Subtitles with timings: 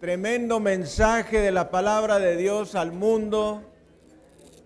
[0.00, 3.62] Tremendo mensaje de la palabra de Dios al mundo,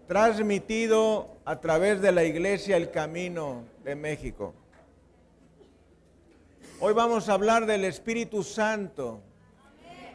[0.07, 4.55] transmitido a través de la iglesia El Camino de México.
[6.79, 9.23] Hoy vamos a hablar del Espíritu Santo.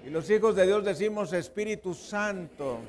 [0.06, 2.80] Y los hijos de Dios decimos Espíritu Santo.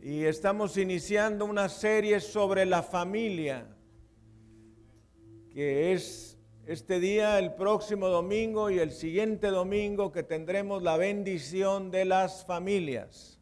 [0.00, 3.66] Y estamos iniciando una serie sobre la familia,
[5.52, 6.29] que es
[6.70, 12.46] este día, el próximo domingo y el siguiente domingo que tendremos la bendición de las
[12.46, 13.40] familias.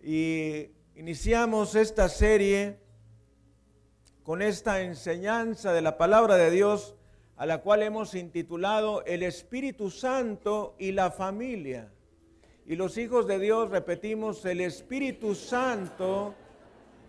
[0.00, 2.78] Y iniciamos esta serie
[4.22, 6.94] con esta enseñanza de la palabra de Dios
[7.36, 11.92] a la cual hemos intitulado El Espíritu Santo y la familia.
[12.64, 16.32] Y los hijos de Dios repetimos el Espíritu Santo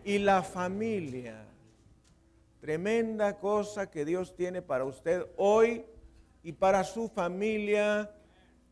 [0.04, 1.47] y la familia.
[2.60, 5.86] Tremenda cosa que Dios tiene para usted hoy
[6.42, 8.12] y para su familia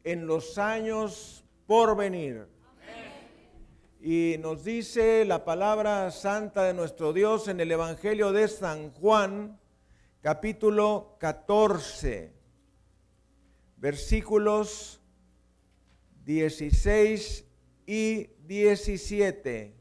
[0.03, 2.48] en los años por venir.
[4.01, 9.60] Y nos dice la palabra santa de nuestro Dios en el Evangelio de San Juan,
[10.21, 12.34] capítulo 14,
[13.77, 14.99] versículos
[16.26, 17.45] 16
[17.85, 19.74] y 17.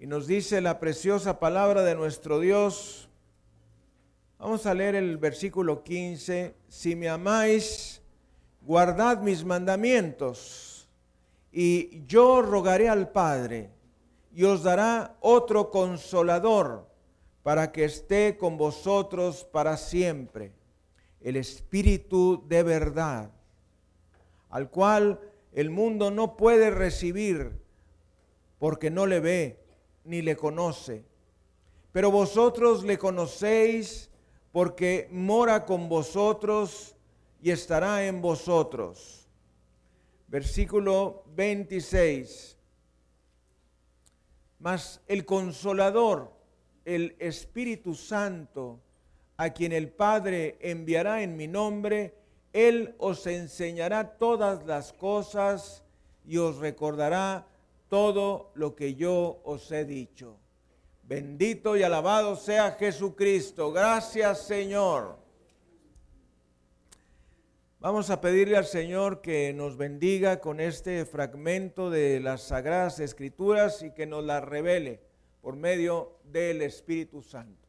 [0.00, 3.10] Y nos dice la preciosa palabra de nuestro Dios.
[4.38, 6.54] Vamos a leer el versículo 15.
[6.68, 8.00] Si me amáis,
[8.62, 10.88] guardad mis mandamientos,
[11.52, 13.68] y yo rogaré al Padre,
[14.34, 16.88] y os dará otro consolador,
[17.42, 20.54] para que esté con vosotros para siempre,
[21.20, 23.32] el Espíritu de verdad,
[24.48, 25.20] al cual
[25.52, 27.60] el mundo no puede recibir,
[28.58, 29.60] porque no le ve
[30.04, 31.04] ni le conoce.
[31.92, 34.10] Pero vosotros le conocéis
[34.52, 36.94] porque mora con vosotros
[37.42, 39.28] y estará en vosotros.
[40.28, 42.56] Versículo 26.
[44.58, 46.32] Mas el consolador,
[46.84, 48.78] el Espíritu Santo,
[49.36, 52.14] a quien el Padre enviará en mi nombre,
[52.52, 55.82] Él os enseñará todas las cosas
[56.26, 57.46] y os recordará
[57.90, 60.38] todo lo que yo os he dicho.
[61.02, 63.72] Bendito y alabado sea Jesucristo.
[63.72, 65.18] Gracias Señor.
[67.80, 73.82] Vamos a pedirle al Señor que nos bendiga con este fragmento de las Sagradas Escrituras
[73.82, 75.00] y que nos las revele
[75.40, 77.66] por medio del Espíritu Santo.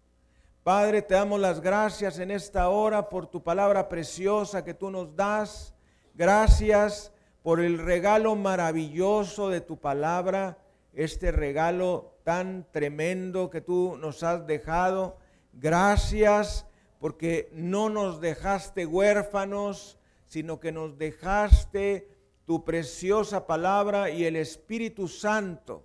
[0.64, 5.16] Padre, te damos las gracias en esta hora por tu palabra preciosa que tú nos
[5.16, 5.74] das.
[6.14, 7.12] Gracias
[7.44, 10.60] por el regalo maravilloso de tu palabra,
[10.94, 15.18] este regalo tan tremendo que tú nos has dejado.
[15.54, 16.68] Gracias
[17.00, 19.98] porque no nos dejaste huérfanos,
[20.28, 22.08] sino que nos dejaste
[22.46, 25.84] tu preciosa palabra y el Espíritu Santo,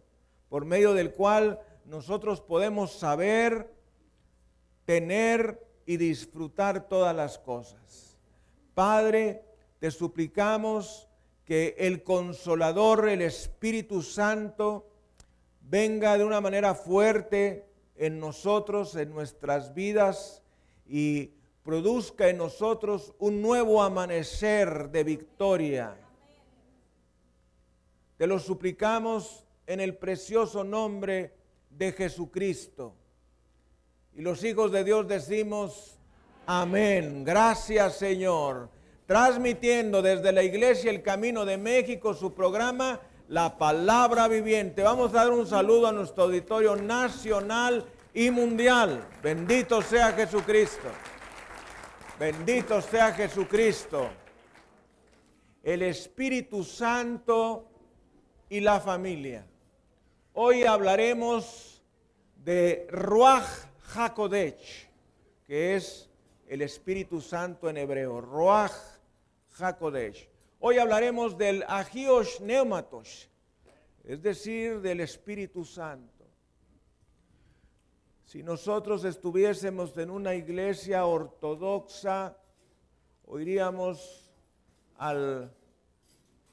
[0.48, 3.72] por medio del cual nosotros podemos saber,
[4.84, 8.18] tener y disfrutar todas las cosas.
[8.74, 9.42] Padre,
[9.78, 11.08] te suplicamos
[11.46, 14.88] que el consolador, el Espíritu Santo,
[15.60, 17.64] venga de una manera fuerte
[17.94, 20.42] en nosotros, en nuestras vidas
[20.88, 21.30] y
[21.62, 25.96] produzca en nosotros un nuevo amanecer de victoria.
[28.16, 31.32] Te lo suplicamos en el precioso nombre
[31.70, 32.92] de Jesucristo.
[34.14, 35.96] Y los hijos de Dios decimos,
[36.44, 37.22] amén.
[37.24, 38.75] Gracias Señor
[39.06, 44.82] transmitiendo desde la iglesia El Camino de México su programa La Palabra Viviente.
[44.82, 49.06] Vamos a dar un saludo a nuestro auditorio nacional y mundial.
[49.22, 50.88] Bendito sea Jesucristo.
[52.18, 54.10] Bendito sea Jesucristo.
[55.62, 57.68] El Espíritu Santo
[58.48, 59.46] y la familia.
[60.32, 61.82] Hoy hablaremos
[62.44, 63.46] de Ruach
[63.94, 64.88] HaKodesh,
[65.44, 66.08] que es
[66.48, 68.20] el Espíritu Santo en hebreo.
[68.20, 68.95] Ruach
[70.58, 73.30] Hoy hablaremos del Agios Neumatos,
[74.04, 76.26] es decir, del Espíritu Santo.
[78.26, 82.36] Si nosotros estuviésemos en una iglesia ortodoxa,
[83.24, 84.30] oiríamos
[84.98, 85.50] al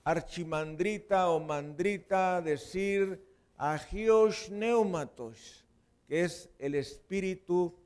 [0.06, 3.22] archimandrita o mandrita decir
[3.58, 5.66] Agios Neumatos,
[6.08, 7.78] que es el Espíritu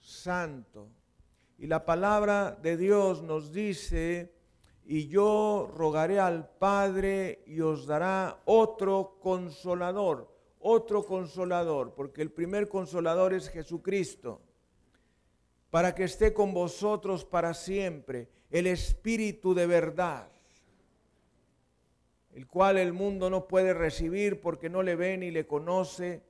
[0.00, 0.88] Santo.
[1.58, 4.32] Y la palabra de Dios nos dice
[4.84, 12.68] y yo rogaré al Padre y os dará otro consolador, otro consolador, porque el primer
[12.68, 14.40] consolador es Jesucristo,
[15.70, 20.28] para que esté con vosotros para siempre, el Espíritu de verdad,
[22.32, 26.22] el cual el mundo no puede recibir porque no le ve ni le conoce,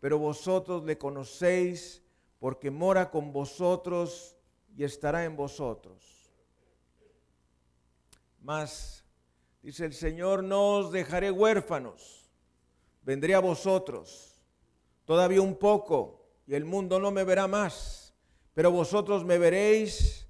[0.00, 2.02] pero vosotros le conocéis
[2.38, 4.36] porque mora con vosotros
[4.76, 6.13] y estará en vosotros.
[8.44, 9.02] Mas,
[9.62, 12.30] dice el Señor, no os dejaré huérfanos,
[13.00, 14.38] vendré a vosotros,
[15.06, 18.14] todavía un poco, y el mundo no me verá más,
[18.52, 20.28] pero vosotros me veréis,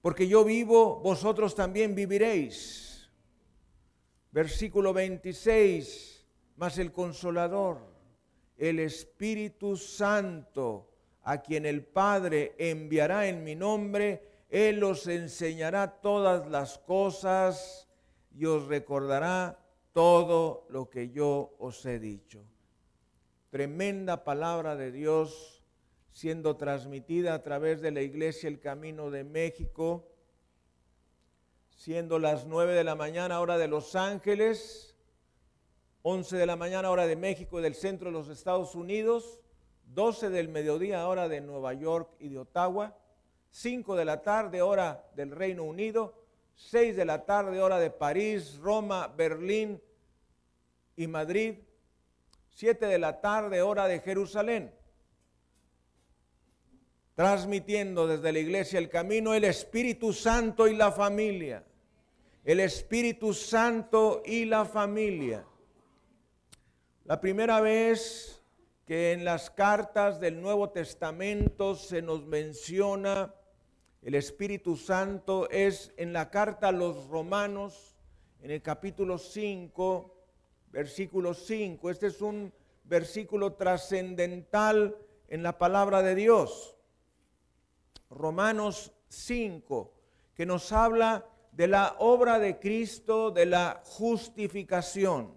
[0.00, 3.08] porque yo vivo, vosotros también viviréis.
[4.32, 7.78] Versículo 26, más el consolador,
[8.56, 10.90] el Espíritu Santo,
[11.22, 17.88] a quien el Padre enviará en mi nombre, Él os enseñará todas las cosas
[18.30, 19.58] y os recordará
[19.92, 22.44] todo lo que yo os he dicho.
[23.50, 25.64] Tremenda palabra de Dios
[26.12, 30.08] siendo transmitida a través de la Iglesia El Camino de México,
[31.70, 34.94] siendo las nueve de la mañana hora de Los Ángeles,
[36.02, 39.40] 11 de la mañana hora de México y del centro de los Estados Unidos,
[39.86, 42.96] 12 del mediodía hora de Nueva York y de Ottawa,
[43.54, 48.58] 5 de la tarde hora del Reino Unido, 6 de la tarde hora de París,
[48.58, 49.80] Roma, Berlín
[50.96, 51.54] y Madrid,
[52.50, 54.74] 7 de la tarde hora de Jerusalén.
[57.14, 61.64] Transmitiendo desde la iglesia el camino el Espíritu Santo y la familia.
[62.42, 65.46] El Espíritu Santo y la familia.
[67.04, 68.42] La primera vez
[68.84, 73.32] que en las cartas del Nuevo Testamento se nos menciona
[74.04, 77.96] el Espíritu Santo es en la carta a los romanos,
[78.42, 80.14] en el capítulo 5,
[80.70, 81.88] versículo 5.
[81.88, 82.52] Este es un
[82.84, 84.94] versículo trascendental
[85.28, 86.76] en la palabra de Dios.
[88.10, 89.94] Romanos 5,
[90.34, 95.32] que nos habla de la obra de Cristo, de la justificación.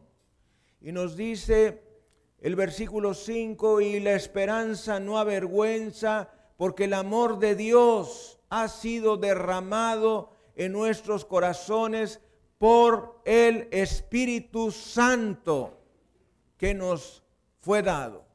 [0.81, 1.83] Y nos dice
[2.41, 9.17] el versículo 5, y la esperanza no avergüenza, porque el amor de Dios ha sido
[9.17, 12.21] derramado en nuestros corazones
[12.57, 15.79] por el Espíritu Santo
[16.57, 17.23] que nos
[17.59, 18.25] fue dado.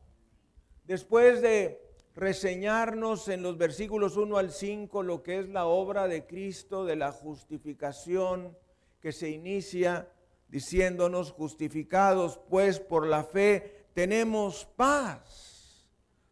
[0.84, 1.82] Después de
[2.14, 6.96] reseñarnos en los versículos 1 al 5 lo que es la obra de Cristo de
[6.96, 8.56] la justificación
[9.00, 10.08] que se inicia
[10.48, 15.88] diciéndonos justificados pues por la fe tenemos paz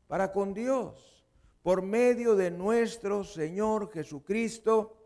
[0.06, 1.09] para con Dios
[1.62, 4.96] por medio de nuestro Señor Jesucristo,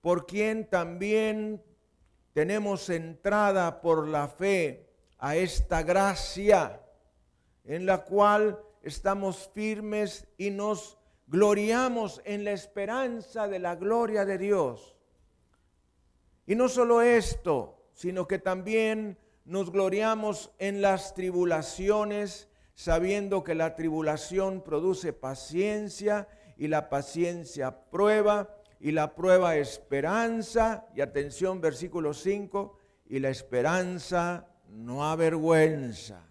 [0.00, 1.62] por quien también
[2.32, 4.86] tenemos entrada por la fe
[5.18, 6.80] a esta gracia
[7.64, 14.38] en la cual estamos firmes y nos gloriamos en la esperanza de la gloria de
[14.38, 14.96] Dios.
[16.46, 23.74] Y no solo esto, sino que también nos gloriamos en las tribulaciones, sabiendo que la
[23.74, 30.86] tribulación produce paciencia y la paciencia prueba y la prueba esperanza.
[30.94, 36.22] Y atención, versículo 5, y la esperanza no avergüenza.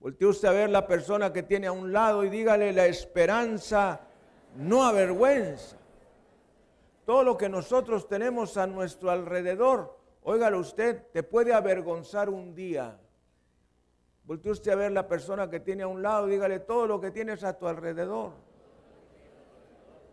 [0.00, 4.00] Voltee usted a ver la persona que tiene a un lado y dígale, la esperanza
[4.56, 5.76] no avergüenza.
[7.06, 12.96] Todo lo que nosotros tenemos a nuestro alrededor Óigalo usted, te puede avergonzar un día.
[14.24, 17.10] Voltee usted a ver la persona que tiene a un lado, dígale todo lo que
[17.10, 18.32] tienes a tu alrededor.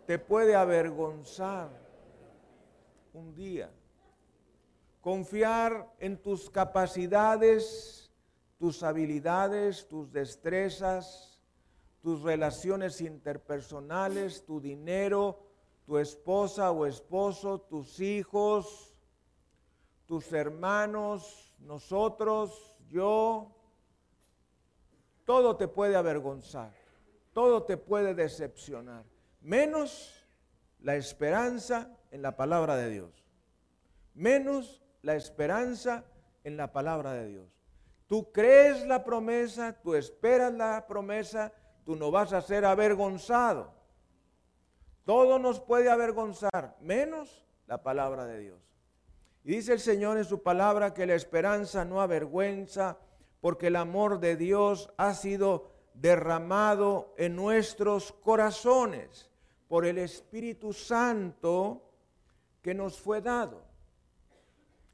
[0.07, 1.69] Te puede avergonzar
[3.13, 3.71] un día.
[5.01, 8.11] Confiar en tus capacidades,
[8.57, 11.39] tus habilidades, tus destrezas,
[12.01, 15.39] tus relaciones interpersonales, tu dinero,
[15.85, 18.95] tu esposa o esposo, tus hijos,
[20.05, 23.55] tus hermanos, nosotros, yo,
[25.29, 26.71] todo te puede avergonzar,
[27.33, 29.05] todo te puede decepcionar,
[29.41, 30.27] menos
[30.79, 33.11] la esperanza en la palabra de Dios,
[34.15, 36.03] menos la esperanza
[36.43, 37.47] en la palabra de Dios.
[38.07, 41.53] Tú crees la promesa, tú esperas la promesa,
[41.85, 43.71] tú no vas a ser avergonzado.
[45.05, 48.59] Todo nos puede avergonzar, menos la palabra de Dios.
[49.43, 52.97] Y dice el Señor en su palabra que la esperanza no avergüenza,
[53.41, 59.29] porque el amor de Dios ha sido derramado en nuestros corazones
[59.67, 61.83] por el Espíritu Santo
[62.61, 63.63] que nos fue dado.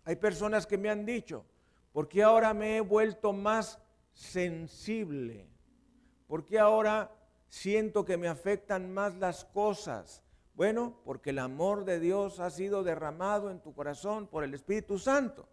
[0.04, 1.46] Hay personas que me han dicho,
[1.92, 3.80] ¿por qué ahora me he vuelto más
[4.16, 5.48] sensible.
[6.28, 7.12] ¿Por qué ahora
[7.50, 10.24] siento que me afectan más las cosas?
[10.56, 14.98] Bueno, porque el amor de Dios ha sido derramado en tu corazón por el Espíritu
[14.98, 15.48] Santo.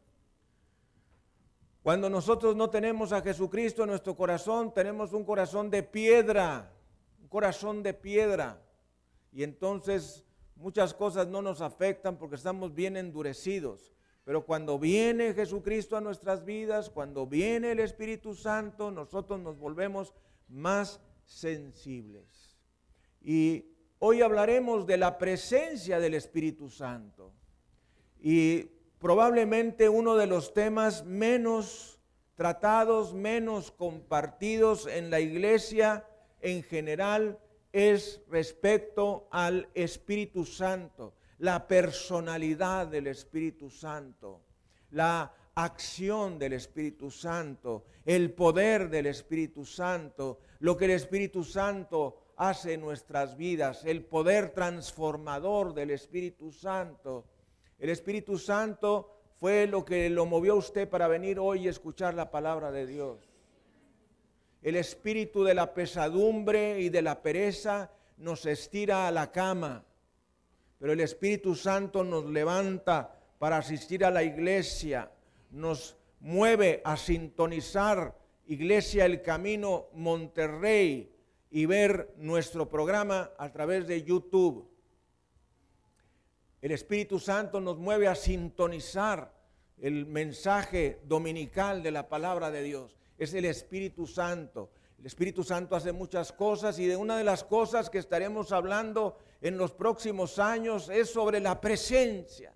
[1.83, 6.73] Cuando nosotros no tenemos a Jesucristo en nuestro corazón, tenemos un corazón de piedra,
[7.21, 8.63] un corazón de piedra.
[9.33, 10.25] Y entonces
[10.55, 13.93] muchas cosas no nos afectan porque estamos bien endurecidos.
[14.25, 20.15] Pero cuando viene Jesucristo a nuestras vidas, cuando viene el Espíritu Santo, nosotros nos volvemos
[20.49, 22.57] más sensibles.
[23.21, 23.65] Y
[23.99, 27.33] hoy hablaremos de la presencia del Espíritu Santo.
[28.21, 28.71] Y
[29.03, 31.99] probablemente uno de los temas menos
[32.37, 36.07] tratados, menos compartidos en la iglesia
[36.41, 37.39] en general
[37.73, 44.41] es respecto al Espíritu Santo, la personalidad del Espíritu Santo,
[44.93, 52.35] la acción del Espíritu Santo, el poder del Espíritu Santo, lo que el Espíritu Santo
[52.37, 57.32] hace en nuestras vidas, el poder transformador del Espíritu Santo.
[57.83, 59.11] El Espíritu Santo
[59.41, 62.87] fue lo que lo movió a usted para venir hoy y escuchar la palabra de
[62.87, 63.29] Dios.
[64.63, 69.85] El espíritu de la pesadumbre y de la pereza nos estira a la cama,
[70.79, 75.11] pero el Espíritu Santo nos levanta para asistir a la iglesia,
[75.51, 81.13] nos mueve a sintonizar Iglesia El Camino Monterrey
[81.51, 84.72] y ver nuestro programa a través de YouTube.
[86.63, 89.35] El Espíritu Santo nos mueve a sintonizar
[89.79, 92.97] el mensaje dominical de la palabra de Dios.
[93.19, 94.71] Es el Espíritu Santo.
[94.97, 99.19] El Espíritu Santo hace muchas cosas y de una de las cosas que estaremos hablando
[99.41, 102.55] en los próximos años es sobre la presencia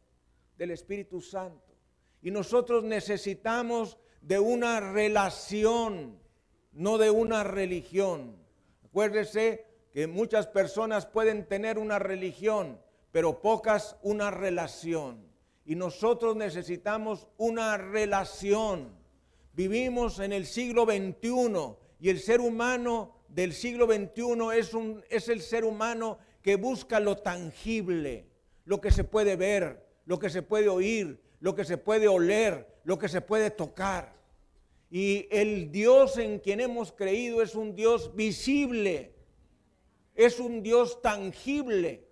[0.57, 1.75] del Espíritu Santo.
[2.23, 6.21] Y nosotros necesitamos de una relación,
[6.71, 8.37] no de una religión.
[8.85, 12.86] Acuérdese que muchas personas pueden tener una religión,
[13.17, 15.27] pero pocas una relación.
[15.65, 18.91] Y nosotros necesitamos una relación.
[19.55, 25.31] Vivimos en el siglo XXI y el ser humano del siglo XXI es, un, es
[25.31, 28.27] el ser humano que busca lo tangible,
[28.67, 32.69] lo que se puede ver, lo que se puede oír, lo que se puede oler,
[32.85, 34.15] lo que se puede tocar.
[34.91, 39.15] Y el Dios en quien hemos creído es un Dios visible,
[40.15, 42.07] es un Dios tangible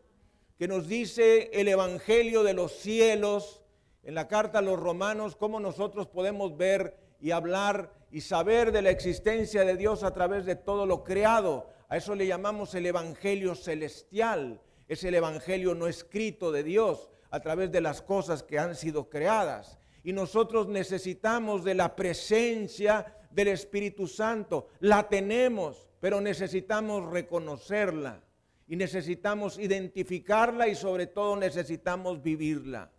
[0.56, 3.62] que nos dice el Evangelio de los cielos
[4.04, 8.82] en la carta a los romanos, cómo nosotros podemos ver y hablar y saber de
[8.82, 11.70] la existencia de Dios a través de todo lo creado.
[11.88, 14.60] A eso le llamamos el Evangelio celestial.
[14.86, 19.08] Es el Evangelio no escrito de Dios a través de las cosas que han sido
[19.08, 19.78] creadas.
[20.04, 24.68] Y nosotros necesitamos de la presencia del Espíritu Santo.
[24.80, 28.23] La tenemos, pero necesitamos reconocerla
[28.66, 32.90] y necesitamos identificarla y sobre todo necesitamos vivirla.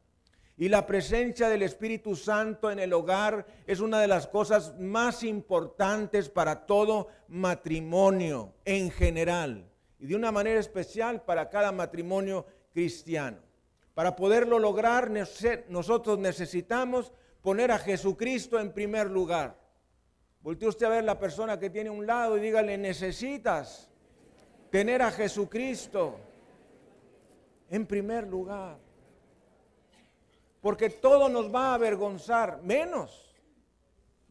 [0.57, 5.23] Y la presencia del Espíritu Santo en el hogar es una de las cosas más
[5.23, 9.69] importantes para todo matrimonio en general
[9.99, 13.37] y de una manera especial para cada matrimonio cristiano.
[13.93, 15.11] Para poderlo lograr
[15.67, 19.59] nosotros necesitamos poner a Jesucristo en primer lugar.
[20.41, 23.89] Voltee usted a ver la persona que tiene un lado y dígale, necesitas
[24.75, 26.19] tener a Jesucristo
[27.69, 28.77] en primer lugar.
[30.59, 33.33] Porque todo nos va a avergonzar, menos,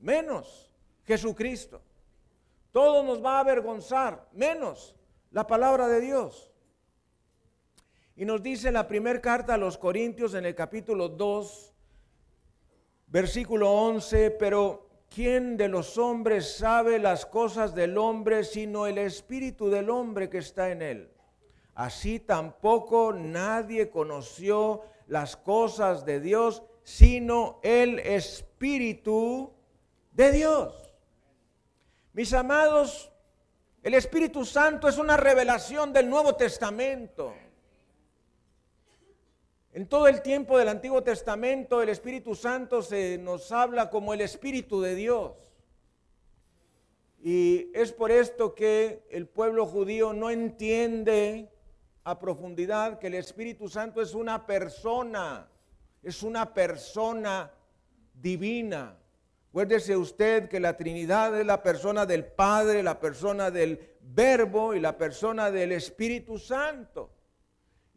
[0.00, 0.70] menos
[1.06, 1.80] Jesucristo.
[2.72, 4.94] Todo nos va a avergonzar, menos
[5.30, 6.52] la palabra de Dios.
[8.14, 11.72] Y nos dice la primera carta a los Corintios en el capítulo 2,
[13.06, 14.83] versículo 11, pero
[15.14, 20.38] ¿quién de los hombres sabe las cosas del hombre sino el espíritu del hombre que
[20.38, 21.10] está en él?
[21.74, 29.52] Así tampoco nadie conoció las cosas de Dios sino el espíritu
[30.12, 30.90] de Dios.
[32.12, 33.10] Mis amados,
[33.82, 37.34] el Espíritu Santo es una revelación del Nuevo Testamento.
[39.74, 44.20] En todo el tiempo del Antiguo Testamento el Espíritu Santo se nos habla como el
[44.20, 45.32] Espíritu de Dios.
[47.20, 51.50] Y es por esto que el pueblo judío no entiende
[52.04, 55.48] a profundidad que el Espíritu Santo es una persona,
[56.04, 57.50] es una persona
[58.14, 58.96] divina.
[59.48, 64.78] Acuérdese usted que la Trinidad es la persona del Padre, la persona del Verbo y
[64.78, 67.13] la persona del Espíritu Santo.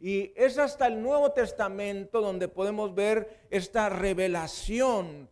[0.00, 5.28] Y es hasta el Nuevo Testamento donde podemos ver esta revelación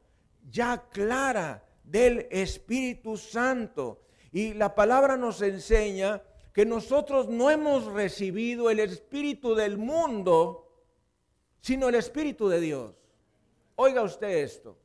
[0.51, 4.01] ya clara del Espíritu Santo.
[4.33, 10.69] Y la palabra nos enseña que nosotros no hemos recibido el Espíritu del mundo,
[11.61, 12.95] sino el Espíritu de Dios.
[13.77, 14.79] Oiga usted esto.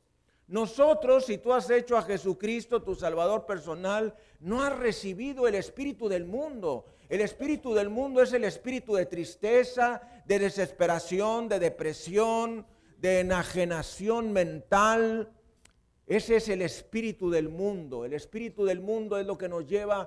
[0.51, 6.09] Nosotros, si tú has hecho a Jesucristo tu Salvador personal, no has recibido el espíritu
[6.09, 6.88] del mundo.
[7.12, 12.65] El espíritu del mundo es el espíritu de tristeza, de desesperación, de depresión,
[13.00, 15.30] de enajenación mental.
[16.08, 18.06] Ese es el espíritu del mundo.
[18.06, 20.06] El espíritu del mundo es lo que nos lleva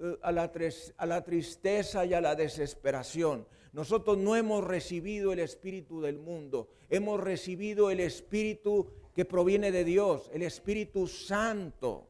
[0.00, 0.52] eh, a la,
[0.96, 3.48] a la tristeza y a la desesperación.
[3.72, 9.82] Nosotros no hemos recibido el espíritu del mundo, hemos recibido el espíritu que proviene de
[9.82, 12.06] Dios, el Espíritu Santo.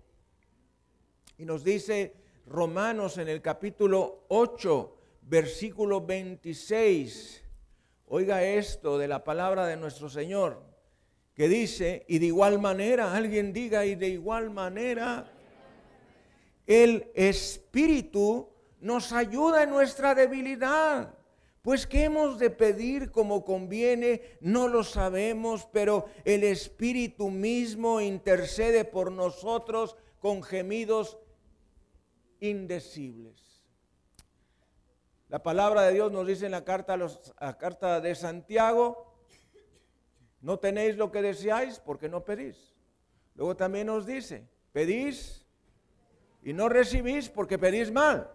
[1.38, 7.42] Y nos dice Romanos en el capítulo 8, versículo 26.
[8.08, 10.62] Oiga esto de la palabra de nuestro Señor,
[11.34, 15.32] que dice, y de igual manera, alguien diga, y de igual manera,
[16.66, 21.14] el Espíritu nos ayuda en nuestra debilidad.
[21.62, 28.84] Pues qué hemos de pedir como conviene, no lo sabemos, pero el Espíritu mismo intercede
[28.84, 31.16] por nosotros con gemidos
[32.48, 33.64] indecibles.
[35.28, 39.16] La palabra de Dios nos dice en la carta, la carta de Santiago,
[40.40, 42.74] no tenéis lo que deseáis porque no pedís.
[43.34, 45.44] Luego también nos dice, pedís
[46.42, 48.30] y no recibís porque pedís mal.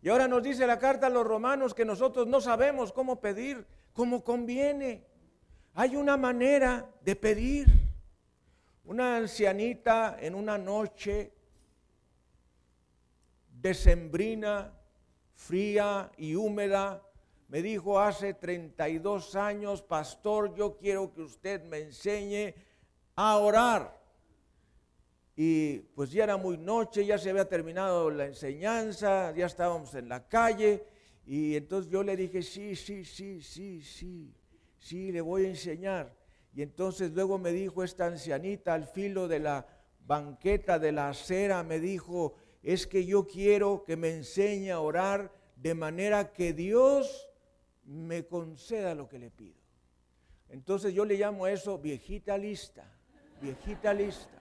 [0.00, 3.66] Y ahora nos dice la carta a los romanos que nosotros no sabemos cómo pedir,
[3.92, 5.04] cómo conviene.
[5.74, 7.66] Hay una manera de pedir.
[8.84, 11.32] Una ancianita en una noche
[13.60, 14.72] decembrina,
[15.34, 17.02] fría y húmeda,
[17.48, 22.54] me dijo hace 32 años, pastor, yo quiero que usted me enseñe
[23.14, 23.98] a orar.
[25.34, 30.08] Y pues ya era muy noche, ya se había terminado la enseñanza, ya estábamos en
[30.08, 30.84] la calle.
[31.24, 34.34] Y entonces yo le dije, sí, sí, sí, sí, sí,
[34.78, 36.14] sí, le voy a enseñar.
[36.52, 39.66] Y entonces luego me dijo esta ancianita al filo de la
[40.00, 42.34] banqueta de la acera, me dijo,
[42.72, 47.28] es que yo quiero que me enseñe a orar de manera que Dios
[47.84, 49.58] me conceda lo que le pido.
[50.48, 52.84] Entonces yo le llamo a eso viejita lista,
[53.40, 54.38] viejita lista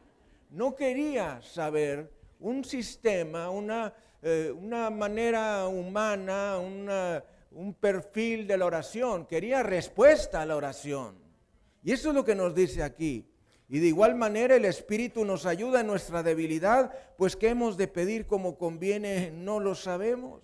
[0.50, 9.26] no quería saber un sistema, una, eh, una manera humana, un perfil de la oración,
[9.26, 11.16] quería respuesta a la oración.
[11.84, 13.26] Y eso es lo que nos dice aquí.
[13.70, 17.88] Y de igual manera el Espíritu nos ayuda en nuestra debilidad, pues que hemos de
[17.88, 20.42] pedir como conviene, no lo sabemos.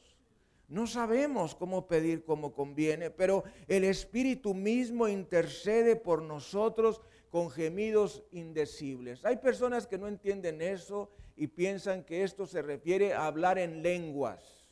[0.68, 8.24] No sabemos cómo pedir como conviene, pero el Espíritu mismo intercede por nosotros con gemidos
[8.32, 9.24] indecibles.
[9.24, 13.84] Hay personas que no entienden eso y piensan que esto se refiere a hablar en
[13.84, 14.68] lenguas.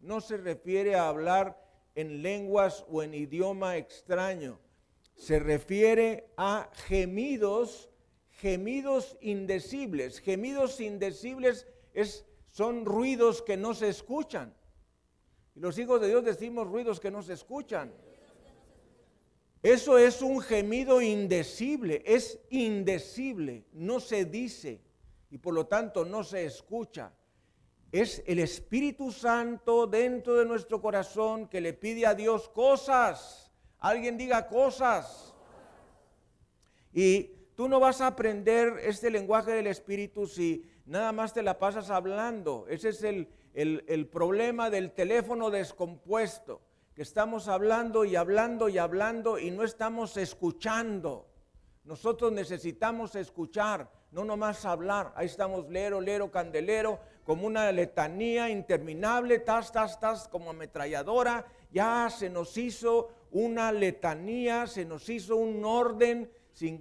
[0.00, 1.62] No se refiere a hablar
[1.94, 4.58] en lenguas o en idioma extraño.
[5.22, 7.88] Se refiere a gemidos,
[8.40, 10.18] gemidos indecibles.
[10.18, 14.52] Gemidos indecibles es, son ruidos que no se escuchan.
[15.54, 17.94] Y los hijos de Dios decimos ruidos que no se escuchan.
[19.62, 24.80] Eso es un gemido indecible, es indecible, no se dice
[25.30, 27.14] y por lo tanto no se escucha.
[27.92, 33.41] Es el Espíritu Santo dentro de nuestro corazón que le pide a Dios cosas.
[33.82, 35.34] Alguien diga cosas.
[36.92, 37.24] Y
[37.56, 41.90] tú no vas a aprender este lenguaje del Espíritu si nada más te la pasas
[41.90, 42.64] hablando.
[42.68, 46.60] Ese es el, el problema del teléfono descompuesto
[46.94, 51.26] que estamos hablando y hablando y hablando y no estamos escuchando.
[51.82, 55.12] Nosotros necesitamos escuchar, no nomás hablar.
[55.16, 61.46] Ahí estamos lero, lero, candelero, como una letanía interminable, tas, tas, tas, como ametralladora.
[61.72, 66.30] Ya se nos hizo una letanía, se nos hizo un orden.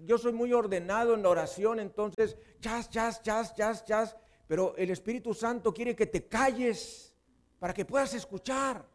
[0.06, 4.18] Yo soy muy ordenado en la oración, entonces, chas, chas, chas, chas, chas.
[4.48, 7.16] Pero el Espíritu Santo quiere que te calles
[7.58, 8.86] para que puedas escuchar.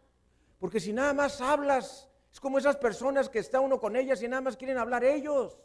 [0.59, 4.29] Porque si nada más hablas, es como esas personas que está uno con ellas y
[4.29, 5.59] nada más quieren hablar ellos.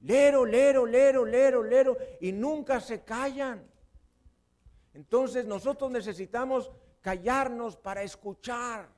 [0.00, 3.68] Lero, lero, lero, lero, lero, y nunca se callan.
[4.94, 8.97] Entonces nosotros necesitamos callarnos para escuchar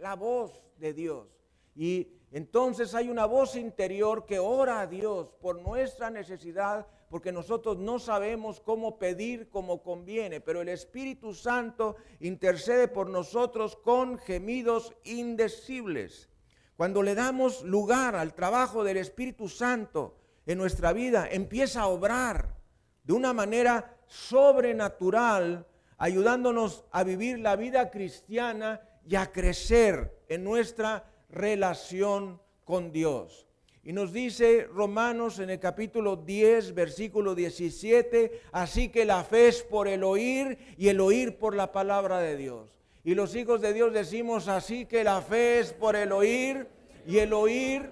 [0.00, 1.28] la voz de Dios.
[1.76, 7.76] Y entonces hay una voz interior que ora a Dios por nuestra necesidad porque nosotros
[7.76, 14.94] no sabemos cómo pedir como conviene, pero el Espíritu Santo intercede por nosotros con gemidos
[15.04, 16.28] indecibles.
[16.76, 22.56] Cuando le damos lugar al trabajo del Espíritu Santo, en nuestra vida, empieza a obrar
[23.04, 25.66] de una manera sobrenatural,
[25.98, 28.80] ayudándonos a vivir la vida cristiana
[29.10, 33.48] y a crecer en nuestra relación con Dios.
[33.82, 39.64] Y nos dice Romanos en el capítulo 10, versículo 17, así que la fe es
[39.64, 42.70] por el oír y el oír por la palabra de Dios.
[43.02, 46.68] Y los hijos de Dios decimos así que la fe es por el oír
[47.04, 47.90] y el oír.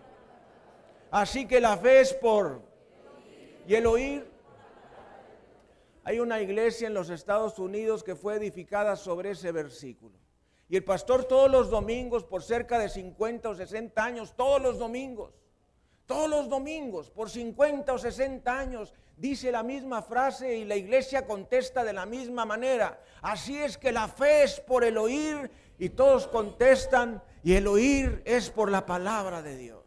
[1.11, 2.63] Así que la fe es por
[3.67, 4.25] y el oír.
[6.05, 10.18] Hay una iglesia en los Estados Unidos que fue edificada sobre ese versículo.
[10.69, 14.79] Y el pastor todos los domingos, por cerca de 50 o 60 años, todos los
[14.79, 15.33] domingos,
[16.05, 21.27] todos los domingos, por 50 o 60 años, dice la misma frase y la iglesia
[21.27, 23.03] contesta de la misma manera.
[23.23, 28.23] Así es que la fe es por el oír y todos contestan y el oír
[28.27, 29.85] es por la palabra de Dios.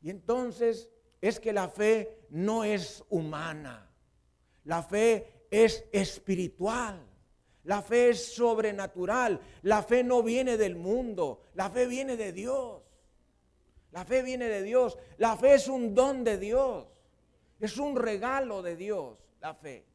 [0.00, 0.90] Y entonces
[1.20, 3.90] es que la fe no es humana,
[4.64, 7.13] la fe es espiritual.
[7.64, 9.40] La fe es sobrenatural.
[9.62, 11.42] La fe no viene del mundo.
[11.54, 12.82] La fe viene de Dios.
[13.92, 14.98] La fe viene de Dios.
[15.18, 16.86] La fe es un don de Dios.
[17.60, 19.86] Es un regalo de Dios, la fe.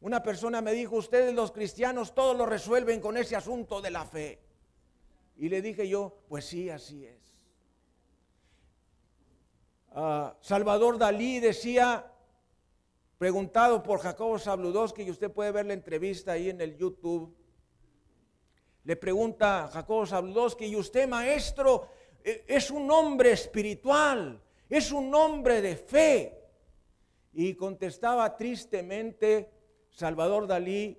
[0.00, 4.04] Una persona me dijo, ustedes los cristianos todos lo resuelven con ese asunto de la
[4.04, 4.40] fe.
[5.36, 7.18] Y le dije yo, pues sí, así es.
[9.92, 12.12] Ah, Salvador Dalí decía,
[13.18, 17.36] preguntado por Jacobo Sabludowski, y usted puede ver la entrevista ahí en el YouTube,
[18.84, 21.88] le pregunta Jacobo Sabludowski, ¿y usted maestro
[22.24, 26.34] e, es un hombre espiritual, es un hombre de fe?
[27.34, 29.50] Y contestaba tristemente
[29.90, 30.98] Salvador Dalí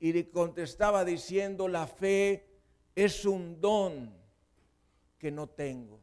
[0.00, 2.46] y le contestaba diciendo, la fe
[2.94, 4.12] es un don
[5.18, 6.00] que no tengo.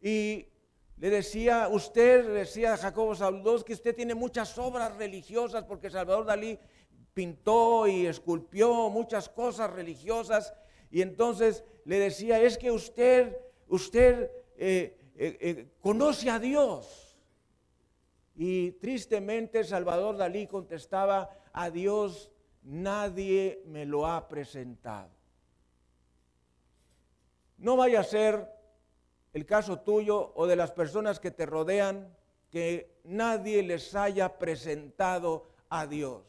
[0.00, 0.46] Y
[1.00, 6.58] le decía, usted, decía Jacobo Saludos, que usted tiene muchas obras religiosas porque Salvador Dalí
[7.14, 10.52] pintó y esculpió muchas cosas religiosas.
[10.90, 13.34] Y entonces le decía, es que usted,
[13.68, 17.18] usted eh, eh, eh, conoce a Dios.
[18.36, 22.30] Y tristemente Salvador Dalí contestaba, a Dios
[22.62, 25.08] nadie me lo ha presentado.
[27.56, 28.59] No vaya a ser
[29.32, 32.16] el caso tuyo o de las personas que te rodean,
[32.50, 36.22] que nadie les haya presentado a Dios.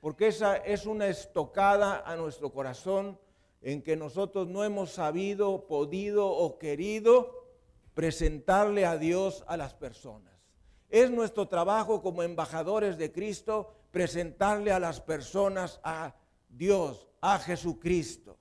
[0.00, 3.18] Porque esa es una estocada a nuestro corazón
[3.62, 7.46] en que nosotros no hemos sabido, podido o querido
[7.94, 10.34] presentarle a Dios a las personas.
[10.90, 16.14] Es nuestro trabajo como embajadores de Cristo presentarle a las personas a
[16.50, 18.36] Dios, a Jesucristo.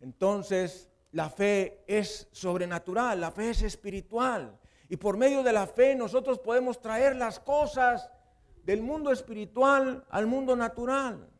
[0.00, 4.58] Entonces, la fe es sobrenatural, la fe es espiritual.
[4.88, 8.10] Y por medio de la fe nosotros podemos traer las cosas
[8.64, 11.30] del mundo espiritual al mundo natural.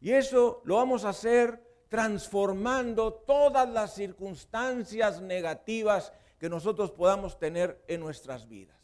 [0.00, 7.84] Y eso lo vamos a hacer transformando todas las circunstancias negativas que nosotros podamos tener
[7.86, 8.76] en nuestras vidas.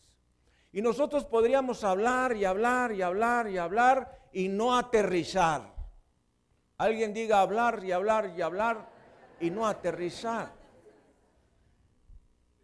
[0.71, 5.75] Y nosotros podríamos hablar y hablar y hablar y hablar y no aterrizar.
[6.79, 8.96] Alguien diga hablar y hablar y hablar
[9.41, 10.53] y no aterrizar.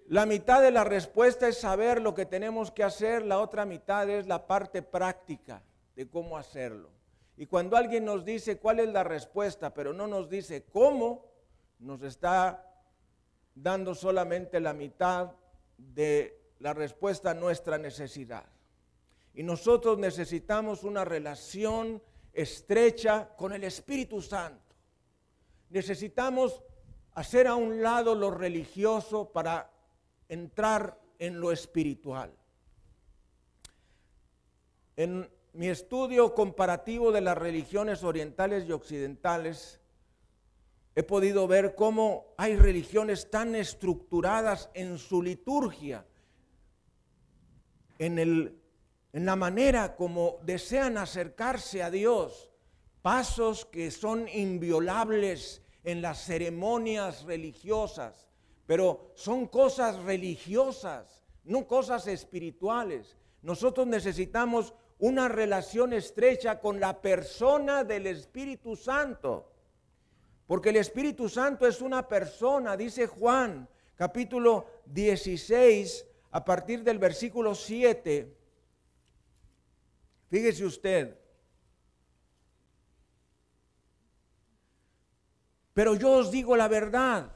[0.08, 4.08] La mitad de la respuesta es saber lo que tenemos que hacer, la otra mitad
[4.10, 5.62] es la parte práctica
[5.96, 6.90] de cómo hacerlo.
[7.36, 11.24] Y cuando alguien nos dice cuál es la respuesta, pero no nos dice cómo,
[11.78, 12.68] nos está
[13.54, 15.32] dando solamente la mitad
[15.78, 18.44] de la respuesta a nuestra necesidad.
[19.34, 22.02] Y nosotros necesitamos una relación
[22.34, 24.71] estrecha con el Espíritu Santo
[25.72, 26.62] necesitamos
[27.14, 29.70] hacer a un lado lo religioso para
[30.28, 32.32] entrar en lo espiritual.
[34.96, 39.80] En mi estudio comparativo de las religiones orientales y occidentales,
[40.94, 46.04] he podido ver cómo hay religiones tan estructuradas en su liturgia,
[47.98, 52.50] en, en la manera como desean acercarse a Dios,
[53.00, 58.28] pasos que son inviolables en las ceremonias religiosas,
[58.66, 63.16] pero son cosas religiosas, no cosas espirituales.
[63.42, 69.50] Nosotros necesitamos una relación estrecha con la persona del Espíritu Santo,
[70.46, 77.54] porque el Espíritu Santo es una persona, dice Juan capítulo 16, a partir del versículo
[77.54, 78.36] 7.
[80.28, 81.18] Fíjese usted,
[85.74, 87.32] Pero yo os digo la verdad.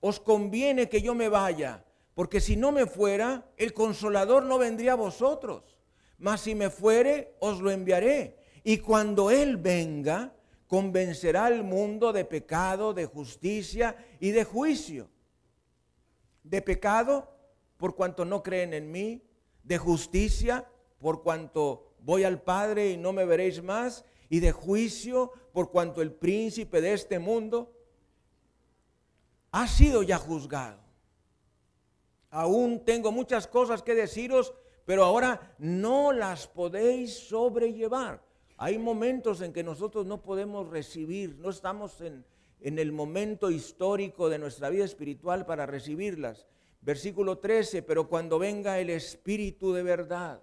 [0.00, 4.92] os conviene que yo me vaya, porque si no me fuera, el consolador no vendría
[4.92, 5.76] a vosotros.
[6.18, 8.36] Mas si me fuere, os lo enviaré.
[8.62, 10.32] Y cuando Él venga,
[10.66, 15.08] convencerá al mundo de pecado, de justicia y de juicio.
[16.42, 17.30] De pecado,
[17.76, 19.22] por cuanto no creen en mí.
[19.62, 20.66] De justicia,
[20.98, 24.04] por cuanto voy al Padre y no me veréis más.
[24.28, 27.72] Y de juicio, por cuanto el príncipe de este mundo
[29.52, 30.78] ha sido ya juzgado.
[32.28, 34.52] Aún tengo muchas cosas que deciros,
[34.84, 38.22] pero ahora no las podéis sobrellevar.
[38.58, 42.26] Hay momentos en que nosotros no podemos recibir, no estamos en,
[42.60, 46.46] en el momento histórico de nuestra vida espiritual para recibirlas.
[46.82, 50.42] Versículo 13, pero cuando venga el Espíritu de verdad,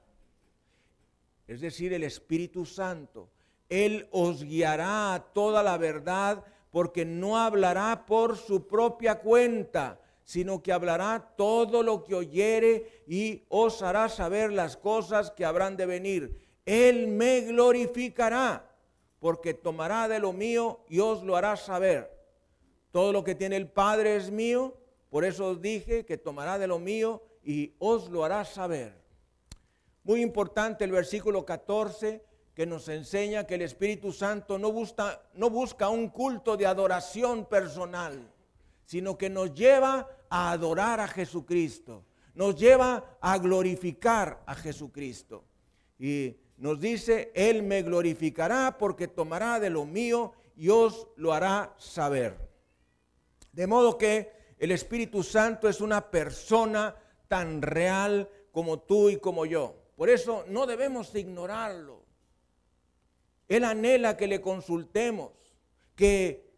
[1.46, 3.30] es decir, el Espíritu Santo,
[3.74, 10.62] Él os guiará a toda la verdad porque no hablará por su propia cuenta, sino
[10.62, 15.86] que hablará todo lo que oyere y os hará saber las cosas que habrán de
[15.86, 18.70] venir él me glorificará,
[19.20, 22.10] porque tomará de lo mío y os lo hará saber.
[22.92, 24.78] Todo lo que tiene el Padre es mío,
[25.10, 28.94] por eso os dije que tomará de lo mío y os lo hará saber.
[30.04, 35.50] Muy importante el versículo 14 que nos enseña que el Espíritu Santo no busca, no
[35.50, 38.32] busca un culto de adoración personal,
[38.86, 42.04] sino que nos lleva a adorar a Jesucristo,
[42.36, 45.46] nos lleva a glorificar a Jesucristo.
[45.98, 51.74] Y nos dice, Él me glorificará porque tomará de lo mío y os lo hará
[51.78, 52.38] saber.
[53.52, 56.96] De modo que el Espíritu Santo es una persona
[57.28, 59.76] tan real como tú y como yo.
[59.96, 62.03] Por eso no debemos ignorarlo.
[63.54, 65.30] Él anhela que le consultemos,
[65.96, 66.50] que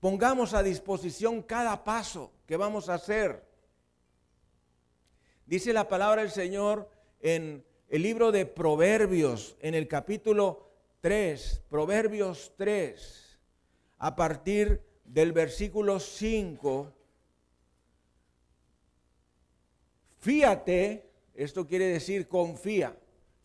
[0.00, 3.42] pongamos a disposición cada paso que vamos a hacer.
[5.46, 10.68] Dice la palabra del Señor en el libro de Proverbios en el capítulo
[11.00, 13.38] 3, Proverbios 3,
[13.96, 16.92] a partir del versículo 5.
[20.18, 22.94] Fíate, esto quiere decir confía,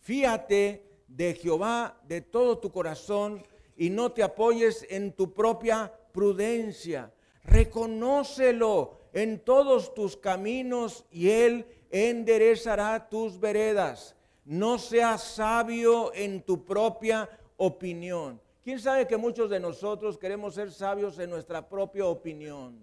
[0.01, 3.43] fíate de Jehová de todo tu corazón
[3.77, 7.11] y no te apoyes en tu propia prudencia.
[7.43, 14.15] Reconócelo en todos tus caminos y Él enderezará tus veredas
[14.45, 18.39] no seas sabio en tu propia opinión.
[18.63, 22.79] ¿Quién sabe que muchos de nosotros queremos ser sabios en nuestra propia opinión?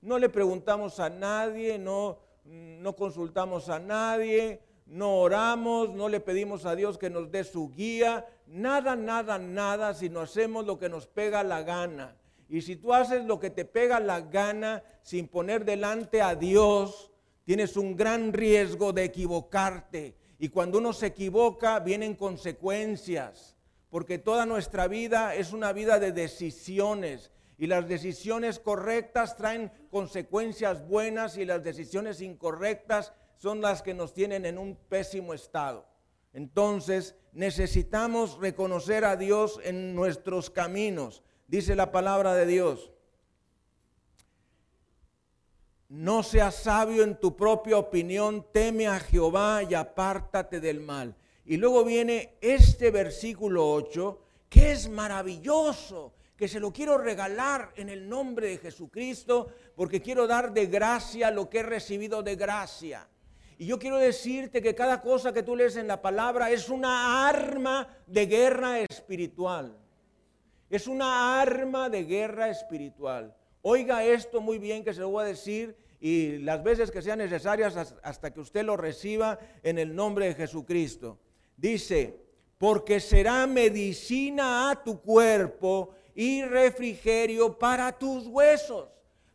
[0.00, 6.66] No le preguntamos a nadie, no, no consultamos a nadie, no oramos, no le pedimos
[6.66, 11.06] a Dios que nos dé su guía, nada, nada, nada, sino hacemos lo que nos
[11.06, 12.16] pega la gana.
[12.48, 17.12] Y si tú haces lo que te pega la gana sin poner delante a Dios,
[17.44, 23.56] tienes un gran riesgo de equivocarte y cuando uno se equivoca, vienen consecuencias,
[23.90, 27.30] porque toda nuestra vida es una vida de decisiones.
[27.58, 34.12] Y las decisiones correctas traen consecuencias buenas y las decisiones incorrectas son las que nos
[34.12, 35.86] tienen en un pésimo estado.
[36.34, 42.92] Entonces necesitamos reconocer a Dios en nuestros caminos, dice la palabra de Dios.
[45.88, 51.16] No seas sabio en tu propia opinión, teme a Jehová y apártate del mal.
[51.46, 57.88] Y luego viene este versículo 8, que es maravilloso, que se lo quiero regalar en
[57.88, 63.08] el nombre de Jesucristo, porque quiero dar de gracia lo que he recibido de gracia.
[63.60, 67.28] Y yo quiero decirte que cada cosa que tú lees en la palabra es una
[67.28, 69.76] arma de guerra espiritual.
[70.70, 73.36] Es una arma de guerra espiritual.
[73.60, 77.18] Oiga esto muy bien que se lo voy a decir y las veces que sean
[77.18, 81.18] necesarias hasta que usted lo reciba en el nombre de Jesucristo.
[81.54, 82.18] Dice,
[82.56, 88.88] porque será medicina a tu cuerpo y refrigerio para tus huesos.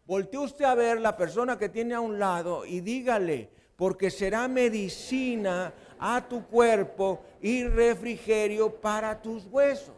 [0.07, 4.47] Voltee usted a ver la persona que tiene a un lado y dígale, porque será
[4.47, 9.95] medicina a tu cuerpo y refrigerio para tus huesos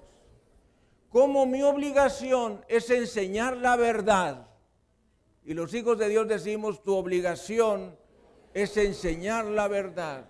[1.09, 4.47] como mi obligación es enseñar la verdad.
[5.43, 7.97] Y los hijos de Dios decimos, tu obligación
[8.53, 10.25] es enseñar la verdad.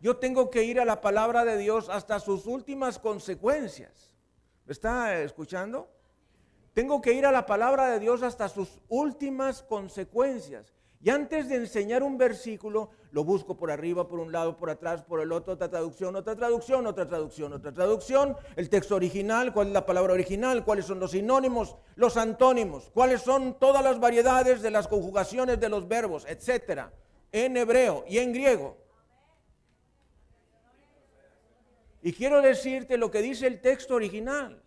[0.00, 4.10] Yo tengo que ir a la palabra de Dios hasta sus últimas consecuencias.
[4.64, 5.88] ¿Me está escuchando?
[6.72, 10.72] Tengo que ir a la palabra de Dios hasta sus últimas consecuencias.
[11.02, 15.02] Y antes de enseñar un versículo, lo busco por arriba, por un lado, por atrás,
[15.02, 19.68] por el otro, otra traducción, otra traducción, otra traducción, otra traducción, el texto original, cuál
[19.68, 24.60] es la palabra original, cuáles son los sinónimos, los antónimos, cuáles son todas las variedades
[24.60, 26.92] de las conjugaciones de los verbos, etcétera,
[27.32, 28.76] en hebreo y en griego.
[32.02, 34.62] Y quiero decirte lo que dice el texto original.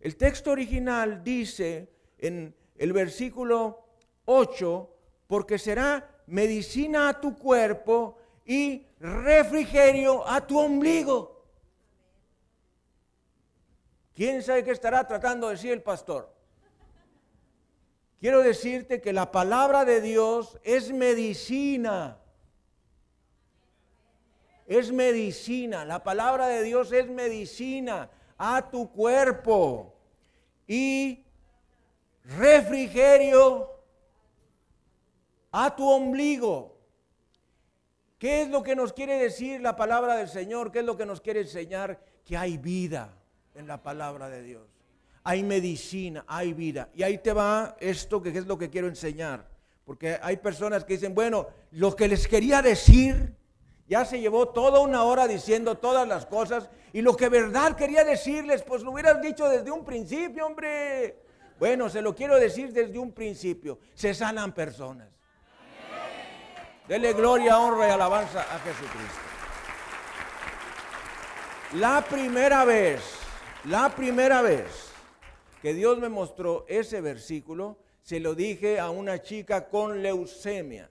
[0.00, 3.86] El texto original dice en el versículo
[4.24, 4.92] 8,
[5.32, 11.42] porque será medicina a tu cuerpo y refrigerio a tu ombligo.
[14.14, 16.30] ¿Quién sabe qué estará tratando de decir el pastor?
[18.20, 22.18] Quiero decirte que la palabra de Dios es medicina.
[24.66, 25.86] Es medicina.
[25.86, 29.94] La palabra de Dios es medicina a tu cuerpo.
[30.66, 31.24] Y
[32.22, 33.71] refrigerio
[35.52, 36.72] a tu ombligo.
[38.18, 40.72] ¿Qué es lo que nos quiere decir la palabra del Señor?
[40.72, 42.00] ¿Qué es lo que nos quiere enseñar?
[42.24, 43.16] Que hay vida
[43.54, 44.62] en la palabra de Dios.
[45.24, 46.88] Hay medicina, hay vida.
[46.94, 49.48] Y ahí te va esto que es lo que quiero enseñar.
[49.84, 53.34] Porque hay personas que dicen, bueno, lo que les quería decir,
[53.88, 56.70] ya se llevó toda una hora diciendo todas las cosas.
[56.92, 61.18] Y lo que verdad quería decirles, pues lo hubieras dicho desde un principio, hombre.
[61.58, 63.80] Bueno, se lo quiero decir desde un principio.
[63.94, 65.08] Se sanan personas.
[66.88, 69.20] Dele gloria, honra y alabanza a Jesucristo.
[71.74, 73.00] La primera vez,
[73.64, 74.90] la primera vez
[75.62, 80.90] que Dios me mostró ese versículo, se lo dije a una chica con leucemia.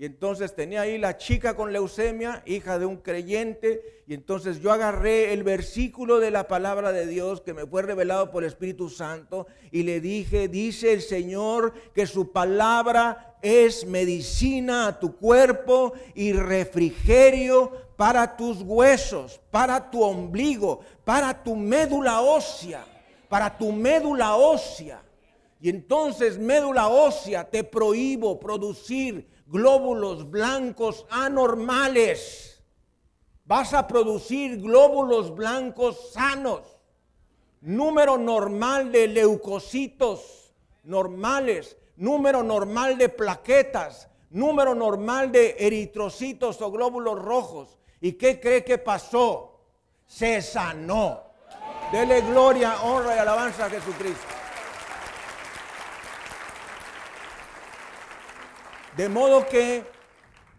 [0.00, 4.72] Y entonces tenía ahí la chica con leucemia, hija de un creyente, y entonces yo
[4.72, 8.88] agarré el versículo de la palabra de Dios que me fue revelado por el Espíritu
[8.88, 15.92] Santo y le dije, dice el Señor que su palabra es medicina a tu cuerpo
[16.14, 22.86] y refrigerio para tus huesos, para tu ombligo, para tu médula ósea,
[23.28, 25.02] para tu médula ósea.
[25.60, 32.62] Y entonces médula ósea te prohíbo producir glóbulos blancos anormales.
[33.44, 36.62] Vas a producir glóbulos blancos sanos.
[37.60, 41.76] Número normal de leucocitos normales.
[41.96, 44.08] Número normal de plaquetas.
[44.30, 47.78] Número normal de eritrocitos o glóbulos rojos.
[48.00, 49.60] ¿Y qué cree que pasó?
[50.06, 51.22] Se sanó.
[51.90, 54.39] Dele gloria, honra y alabanza a Jesucristo.
[59.00, 59.82] De modo que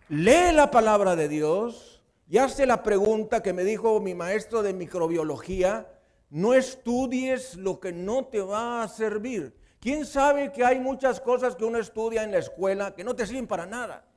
[0.09, 4.73] lee la palabra de Dios y hace la pregunta que me dijo mi maestro de
[4.73, 5.87] microbiología,
[6.31, 9.55] no estudies lo que no te va a servir.
[9.79, 13.27] ¿Quién sabe que hay muchas cosas que uno estudia en la escuela que no te
[13.27, 14.07] sirven para nada?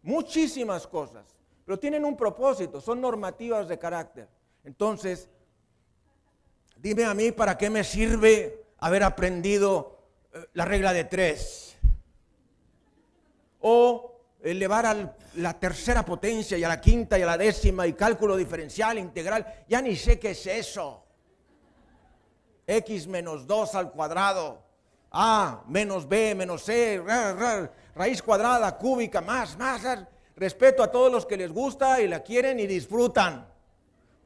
[0.00, 4.28] Muchísimas cosas, pero tienen un propósito, son normativas de carácter.
[4.64, 5.28] Entonces,
[6.78, 9.98] dime a mí para qué me sirve haber aprendido
[10.32, 11.67] eh, la regla de tres
[13.60, 17.92] o elevar a la tercera potencia y a la quinta y a la décima y
[17.92, 19.64] cálculo diferencial, integral.
[19.68, 21.04] Ya ni sé qué es eso.
[22.66, 24.62] X menos 2 al cuadrado.
[25.10, 27.02] A menos B menos C.
[27.94, 29.82] raíz cuadrada, cúbica, más, más.
[30.36, 33.48] Respeto a todos los que les gusta y la quieren y disfrutan.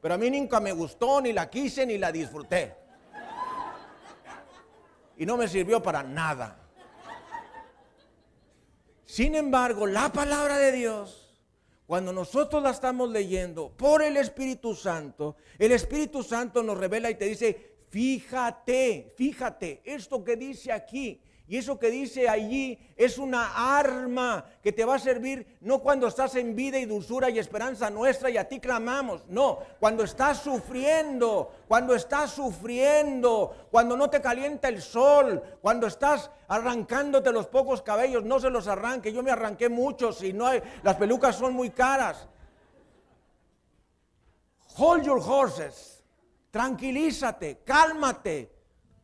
[0.01, 2.75] Pero a mí nunca me gustó, ni la quise, ni la disfruté.
[5.17, 6.62] Y no me sirvió para nada.
[9.13, 11.29] Sin embargo, la palabra de Dios,
[11.85, 17.13] cuando nosotros la estamos leyendo por el Espíritu Santo, el Espíritu Santo nos revela y
[17.13, 23.77] te dice, fíjate, fíjate, esto que dice aquí y eso que dice allí es una
[23.77, 27.89] arma que te va a servir no cuando estás en vida y dulzura y esperanza
[27.89, 34.21] nuestra y a ti clamamos, no, cuando estás sufriendo, cuando estás sufriendo, cuando no te
[34.21, 39.31] calienta el sol, cuando estás arrancándote los pocos cabellos, no se los arranque, yo me
[39.31, 42.25] arranqué muchos y no hay, las pelucas son muy caras.
[44.77, 46.01] Hold your horses,
[46.51, 48.52] tranquilízate, cálmate,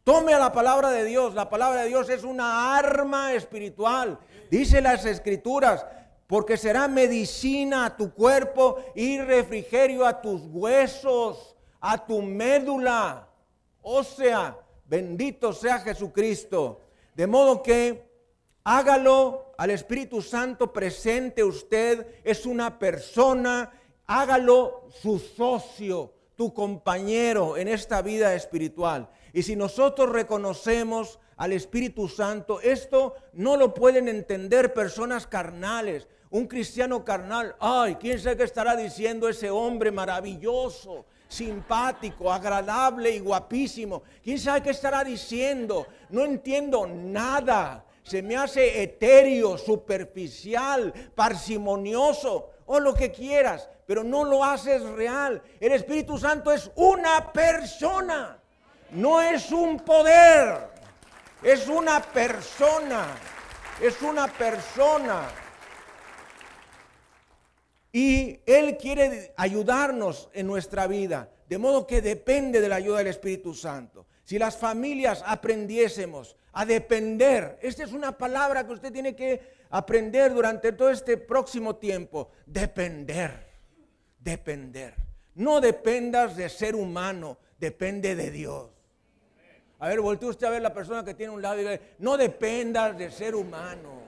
[0.09, 1.35] Tome a la palabra de Dios.
[1.35, 4.17] La palabra de Dios es una arma espiritual.
[4.49, 5.85] Dice las escrituras,
[6.25, 13.27] porque será medicina a tu cuerpo y refrigerio a tus huesos, a tu médula.
[13.83, 16.81] O sea, bendito sea Jesucristo.
[17.13, 18.09] De modo que
[18.63, 23.71] hágalo al Espíritu Santo presente usted, es una persona,
[24.07, 29.07] hágalo su socio, tu compañero en esta vida espiritual.
[29.33, 36.07] Y si nosotros reconocemos al Espíritu Santo, esto no lo pueden entender personas carnales.
[36.31, 43.19] Un cristiano carnal, ay, quién sabe qué estará diciendo ese hombre maravilloso, simpático, agradable y
[43.19, 44.03] guapísimo.
[44.23, 45.87] ¿Quién sabe qué estará diciendo?
[46.09, 47.85] No entiendo nada.
[48.03, 55.41] Se me hace etéreo, superficial, parsimonioso o lo que quieras, pero no lo haces real.
[55.59, 58.38] El Espíritu Santo es una persona,
[58.91, 60.57] no es un poder,
[61.43, 63.07] es una persona,
[63.81, 65.29] es una persona.
[67.91, 73.07] Y Él quiere ayudarnos en nuestra vida, de modo que depende de la ayuda del
[73.07, 74.05] Espíritu Santo.
[74.23, 80.33] Si las familias aprendiésemos a depender, esta es una palabra que usted tiene que aprender
[80.33, 83.47] durante todo este próximo tiempo, depender,
[84.19, 84.93] depender.
[85.35, 88.78] No dependas de ser humano, depende de Dios.
[89.79, 92.17] A ver, voltee usted a ver la persona que tiene un lado y dice, no
[92.17, 94.01] dependas de ser humano,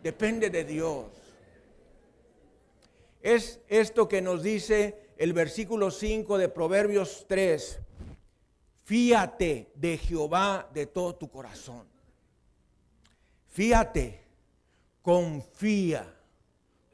[0.00, 1.06] depende de Dios.
[3.20, 7.80] Es esto que nos dice el versículo 5 de Proverbios 3.
[8.84, 11.86] Fíate de Jehová de todo tu corazón.
[13.48, 14.20] Fíate,
[15.02, 16.06] confía,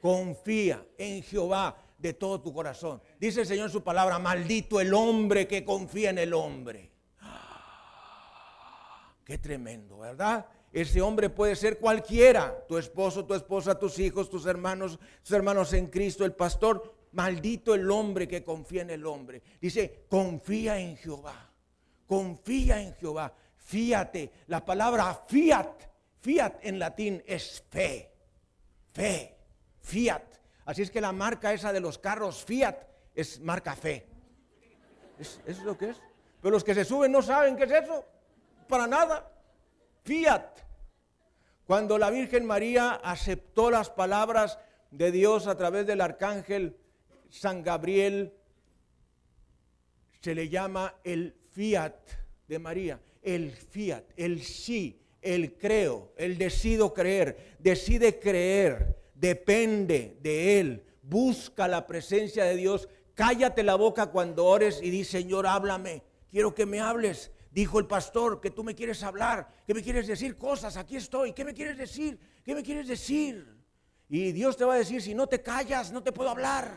[0.01, 3.03] confía en Jehová de todo tu corazón.
[3.21, 6.98] Dice el Señor en su palabra, maldito el hombre que confía en el hombre.
[9.29, 10.47] Qué tremendo, ¿verdad?
[10.73, 15.75] Ese hombre puede ser cualquiera, tu esposo, tu esposa, tus hijos, tus hermanos, tus hermanos
[15.75, 16.95] en Cristo, el pastor.
[17.13, 19.43] Maldito el hombre que confía en el hombre.
[19.61, 21.53] Dice, confía en Jehová,
[22.07, 24.33] confía en Jehová, fíate.
[24.47, 25.83] La palabra fiat,
[26.21, 28.11] fiat en latín es fe,
[28.93, 29.37] fe,
[29.83, 30.25] fiat.
[30.65, 32.79] Así es que la marca esa de los carros Fiat
[33.15, 34.07] es marca fe.
[35.19, 36.01] ¿Es, ¿Eso es lo que es?
[36.41, 38.07] Pero los que se suben no saben qué es eso,
[38.69, 39.33] para nada.
[40.05, 40.61] Fiat.
[41.67, 44.59] Cuando la Virgen María aceptó las palabras
[44.91, 46.77] de Dios a través del arcángel
[47.29, 48.33] San Gabriel,
[50.21, 51.95] se le llama el fiat
[52.47, 60.61] de María, el fiat, el sí, el creo, el decido creer, decide creer, depende de
[60.61, 66.03] Él, busca la presencia de Dios, cállate la boca cuando ores y di, Señor, háblame,
[66.31, 70.07] quiero que me hables, Dijo el pastor que tú me quieres hablar, que me quieres
[70.07, 72.19] decir cosas, aquí estoy, ¿qué me quieres decir?
[72.45, 73.57] ¿Qué me quieres decir?
[74.09, 76.71] Y Dios te va a decir, si no te callas, no te puedo hablar,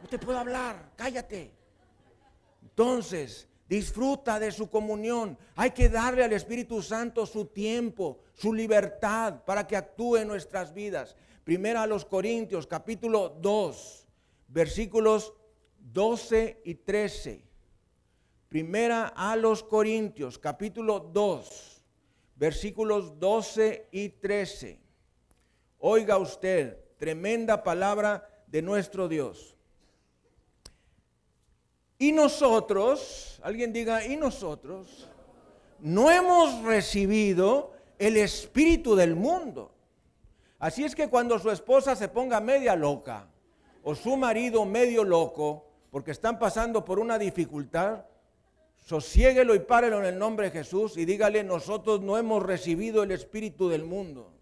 [0.00, 1.52] no te puedo hablar, cállate.
[2.62, 5.38] Entonces, disfruta de su comunión.
[5.56, 10.74] Hay que darle al Espíritu Santo su tiempo, su libertad para que actúe en nuestras
[10.74, 11.16] vidas.
[11.44, 14.06] Primera a los Corintios, capítulo 2,
[14.48, 15.32] versículos
[15.78, 17.51] 12 y 13.
[18.52, 21.82] Primera a los Corintios, capítulo 2,
[22.36, 24.78] versículos 12 y 13.
[25.78, 29.56] Oiga usted, tremenda palabra de nuestro Dios.
[31.96, 35.08] Y nosotros, alguien diga, y nosotros,
[35.80, 39.72] no hemos recibido el espíritu del mundo.
[40.58, 43.30] Así es que cuando su esposa se ponga media loca
[43.82, 48.04] o su marido medio loco, porque están pasando por una dificultad,
[48.82, 53.12] Sosiéguelo y párelo en el nombre de Jesús y dígale, nosotros no hemos recibido el
[53.12, 54.32] espíritu del mundo.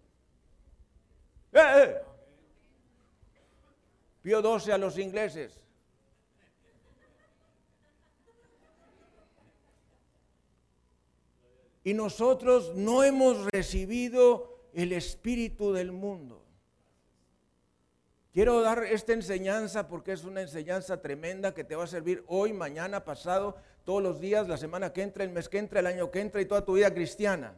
[1.53, 2.01] ¡Eh, eh!
[4.23, 5.61] Pío 12 a los ingleses.
[11.83, 16.45] Y nosotros no hemos recibido el espíritu del mundo.
[18.33, 22.53] Quiero dar esta enseñanza porque es una enseñanza tremenda que te va a servir hoy,
[22.53, 26.11] mañana, pasado, todos los días, la semana que entra, el mes que entra, el año
[26.11, 27.55] que entra y toda tu vida cristiana.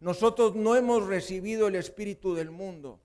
[0.00, 3.00] Nosotros no hemos recibido el espíritu del mundo,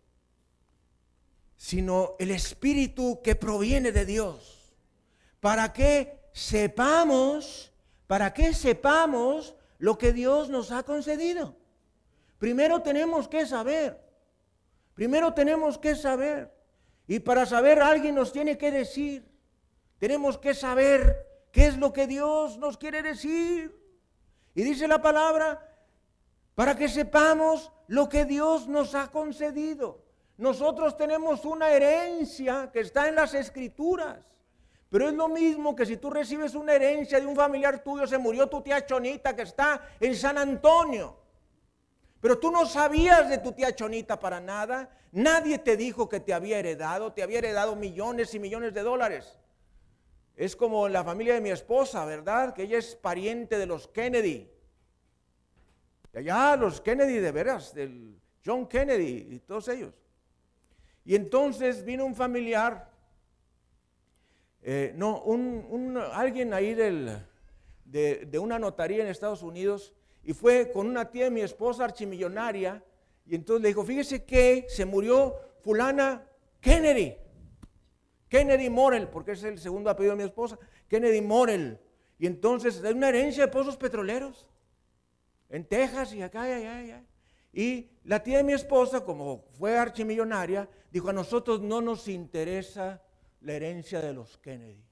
[1.55, 4.74] sino el espíritu que proviene de Dios.
[5.39, 7.72] Para que sepamos,
[8.07, 11.55] para que sepamos lo que Dios nos ha concedido.
[12.39, 13.99] Primero tenemos que saber.
[14.93, 16.51] Primero tenemos que saber.
[17.07, 19.24] Y para saber alguien nos tiene que decir.
[19.99, 21.26] Tenemos que saber
[21.58, 23.76] ¿Qué es lo que Dios nos quiere decir?
[24.53, 25.76] Y dice la palabra,
[26.53, 30.05] para que sepamos lo que Dios nos ha concedido.
[30.38, 34.20] Nosotros tenemos una herencia que está en las escrituras.
[34.91, 38.20] Pero es lo mismo que si tú recibes una herencia de un familiar tuyo, se
[38.20, 41.18] murió tu tía Chonita que está en San Antonio.
[42.22, 44.91] Pero tú no sabías de tu tía Chonita para nada.
[45.12, 49.39] Nadie te dijo que te había heredado, te había heredado millones y millones de dólares.
[50.38, 52.53] Es como la familia de mi esposa, ¿verdad?
[52.53, 54.47] Que ella es pariente de los Kennedy.
[56.13, 59.95] De allá los Kennedy de veras, del John Kennedy y todos ellos.
[61.03, 62.91] Y entonces vino un familiar,
[64.61, 67.17] eh, no, un, alguien ahí del,
[67.83, 69.91] de, de, una notaría en Estados Unidos
[70.23, 72.83] y fue con una tía de mi esposa archimillonaria
[73.25, 76.29] y entonces le dijo, fíjese que se murió fulana
[76.61, 77.17] Kennedy.
[78.30, 80.57] Kennedy Morel, porque es el segundo apellido de mi esposa,
[80.88, 81.80] Kennedy Morel.
[82.19, 84.47] Y entonces hay una herencia de pozos petroleros
[85.49, 87.03] en Texas y acá y allá, allá.
[87.53, 93.01] Y la tía de mi esposa, como fue archimillonaria, dijo, a nosotros no nos interesa
[93.41, 94.84] la herencia de los Kennedy,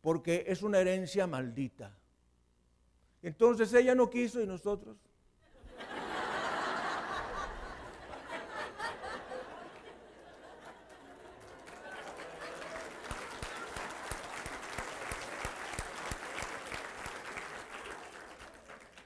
[0.00, 1.96] porque es una herencia maldita.
[3.22, 4.98] Entonces ella no quiso y nosotros.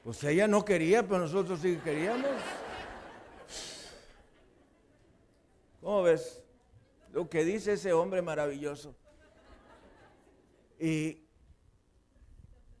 [0.09, 2.31] Pues ella no quería, pero nosotros sí queríamos.
[5.81, 6.41] ¿Cómo ves?
[7.13, 8.95] Lo que dice ese hombre maravilloso.
[10.79, 11.21] Y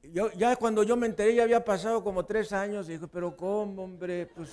[0.01, 3.37] yo, ya cuando yo me enteré, ya había pasado como tres años, y dije, pero
[3.37, 4.25] ¿cómo, hombre?
[4.25, 4.49] Pues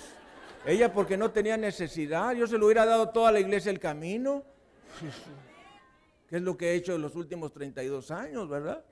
[0.67, 4.45] ella porque no tenía necesidad, yo se lo hubiera dado toda la iglesia el camino.
[6.29, 8.85] ¿Qué es lo que he hecho en los últimos 32 años, verdad?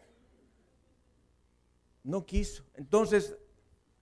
[2.02, 2.64] No quiso.
[2.76, 3.36] Entonces,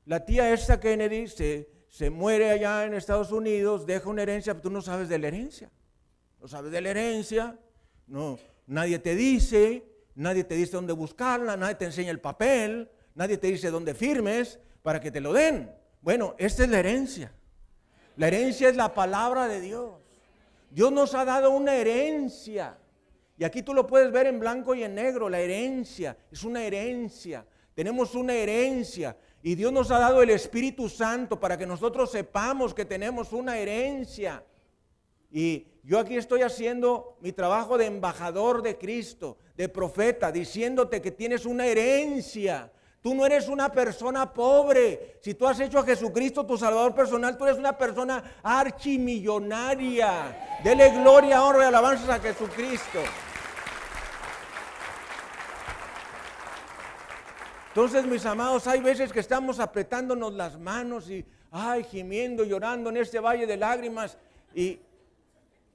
[0.04, 4.62] la tía esta Kennedy se, se muere allá en Estados Unidos, deja una herencia, pero
[4.62, 5.70] tú no sabes de la herencia.
[6.40, 7.56] No sabes de la herencia,
[8.08, 9.84] no, nadie te dice,
[10.16, 14.58] nadie te dice dónde buscarla, nadie te enseña el papel, nadie te dice dónde firmes
[14.82, 15.72] para que te lo den.
[16.00, 17.32] Bueno, esta es la herencia.
[18.16, 19.94] La herencia es la palabra de Dios.
[20.70, 22.76] Dios nos ha dado una herencia.
[23.38, 26.16] Y aquí tú lo puedes ver en blanco y en negro, la herencia.
[26.30, 27.46] Es una herencia.
[27.74, 29.16] Tenemos una herencia.
[29.42, 33.58] Y Dios nos ha dado el Espíritu Santo para que nosotros sepamos que tenemos una
[33.58, 34.44] herencia.
[35.32, 41.10] Y yo aquí estoy haciendo mi trabajo de embajador de Cristo, de profeta, diciéndote que
[41.10, 42.70] tienes una herencia.
[43.00, 45.18] Tú no eres una persona pobre.
[45.20, 50.60] Si tú has hecho a Jesucristo tu Salvador personal, tú eres una persona archimillonaria.
[50.62, 53.00] Dele gloria, honra y alabanzas a Jesucristo.
[57.72, 62.98] Entonces, mis amados, hay veces que estamos apretándonos las manos y, ay, gimiendo, llorando en
[62.98, 64.18] este valle de lágrimas.
[64.54, 64.78] Y,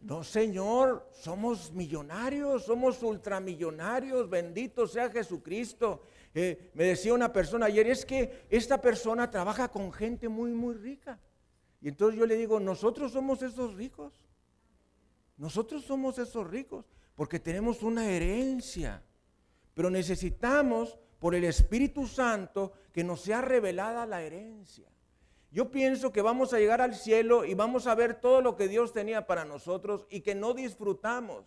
[0.02, 6.04] no, Señor, somos millonarios, somos ultramillonarios, bendito sea Jesucristo.
[6.36, 10.76] Eh, me decía una persona ayer, es que esta persona trabaja con gente muy, muy
[10.76, 11.20] rica.
[11.82, 14.14] Y entonces yo le digo, nosotros somos esos ricos.
[15.36, 16.86] Nosotros somos esos ricos
[17.16, 19.02] porque tenemos una herencia.
[19.74, 24.88] Pero necesitamos por el Espíritu Santo que nos sea revelada la herencia.
[25.52, 28.68] Yo pienso que vamos a llegar al cielo y vamos a ver todo lo que
[28.68, 31.46] Dios tenía para nosotros y que no disfrutamos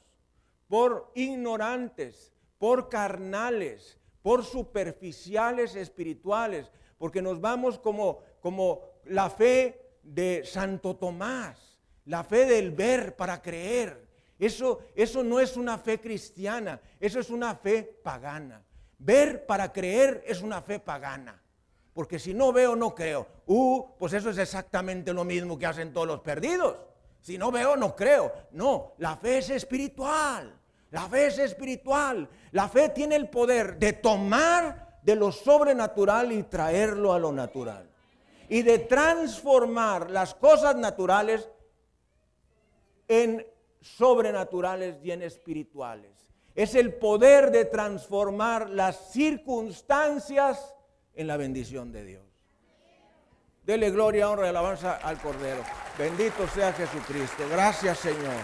[0.68, 10.42] por ignorantes, por carnales, por superficiales espirituales, porque nos vamos como, como la fe de
[10.44, 14.08] Santo Tomás, la fe del ver para creer.
[14.38, 18.64] Eso, eso no es una fe cristiana, eso es una fe pagana.
[19.00, 21.42] Ver para creer es una fe pagana.
[21.94, 23.26] Porque si no veo, no creo.
[23.46, 26.76] Uh, pues eso es exactamente lo mismo que hacen todos los perdidos.
[27.22, 28.30] Si no veo, no creo.
[28.52, 30.54] No, la fe es espiritual.
[30.90, 32.28] La fe es espiritual.
[32.52, 37.88] La fe tiene el poder de tomar de lo sobrenatural y traerlo a lo natural.
[38.50, 41.48] Y de transformar las cosas naturales
[43.08, 43.46] en
[43.80, 50.74] sobrenaturales y en espirituales es el poder de transformar las circunstancias
[51.14, 52.24] en la bendición de Dios.
[53.64, 55.62] Dele gloria, honra y alabanza al Cordero.
[55.98, 57.44] Bendito sea Jesucristo.
[57.50, 58.34] Gracias Señor.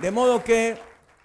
[0.00, 0.76] De modo que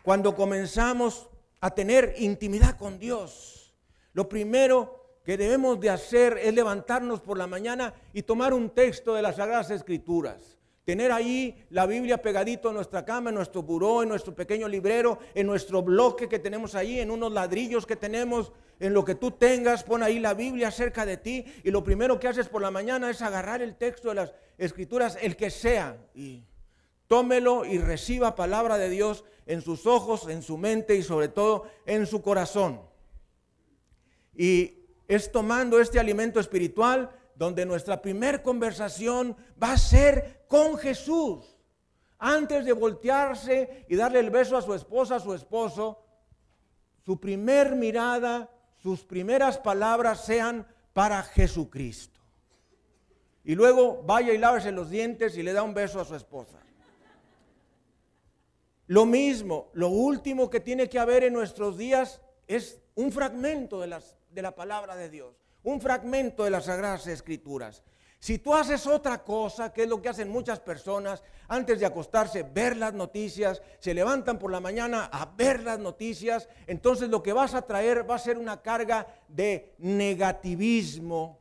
[0.03, 3.75] cuando comenzamos a tener intimidad con Dios,
[4.13, 9.13] lo primero que debemos de hacer es levantarnos por la mañana y tomar un texto
[9.13, 10.58] de las Sagradas Escrituras
[10.89, 15.19] Tener ahí la Biblia pegadito en nuestra cama, en nuestro buró, en nuestro pequeño librero,
[15.35, 19.29] en nuestro bloque que tenemos ahí, en unos ladrillos que tenemos, en lo que tú
[19.29, 22.71] tengas, pon ahí la Biblia cerca de ti y lo primero que haces por la
[22.71, 26.41] mañana es agarrar el texto de las escrituras, el que sea, y
[27.05, 31.67] tómelo y reciba palabra de Dios en sus ojos, en su mente y sobre todo
[31.85, 32.81] en su corazón.
[34.35, 39.33] Y es tomando este alimento espiritual donde nuestra primer conversación
[39.63, 41.57] va a ser con Jesús.
[42.17, 46.03] Antes de voltearse y darle el beso a su esposa, a su esposo,
[47.05, 52.19] su primer mirada, sus primeras palabras sean para Jesucristo.
[53.45, 56.59] Y luego vaya y lávese los dientes y le da un beso a su esposa.
[58.87, 63.97] Lo mismo, lo último que tiene que haber en nuestros días es un fragmento de,
[64.29, 67.83] de la palabra de Dios, un fragmento de las Sagradas Escrituras.
[68.19, 72.43] Si tú haces otra cosa, que es lo que hacen muchas personas, antes de acostarse,
[72.43, 77.31] ver las noticias, se levantan por la mañana a ver las noticias, entonces lo que
[77.31, 81.39] vas a traer va a ser una carga de negativismo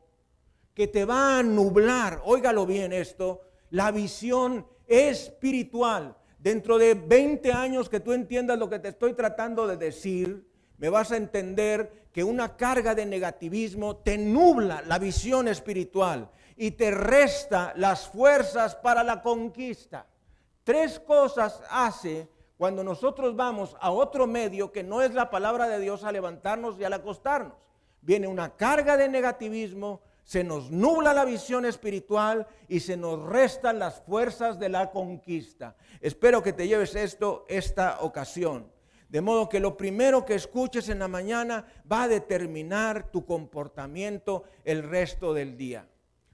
[0.73, 3.41] que te va a nublar, óigalo bien esto,
[3.71, 6.17] la visión espiritual.
[6.39, 10.48] Dentro de 20 años que tú entiendas lo que te estoy tratando de decir,
[10.79, 16.73] me vas a entender que una carga de negativismo te nubla la visión espiritual y
[16.73, 20.07] te resta las fuerzas para la conquista.
[20.65, 25.79] Tres cosas hace cuando nosotros vamos a otro medio que no es la palabra de
[25.81, 27.55] Dios a levantarnos y al acostarnos.
[28.01, 33.79] Viene una carga de negativismo, se nos nubla la visión espiritual y se nos restan
[33.79, 35.77] las fuerzas de la conquista.
[36.01, 38.71] Espero que te lleves esto esta ocasión.
[39.09, 44.45] De modo que lo primero que escuches en la mañana va a determinar tu comportamiento
[44.65, 45.89] el resto del día.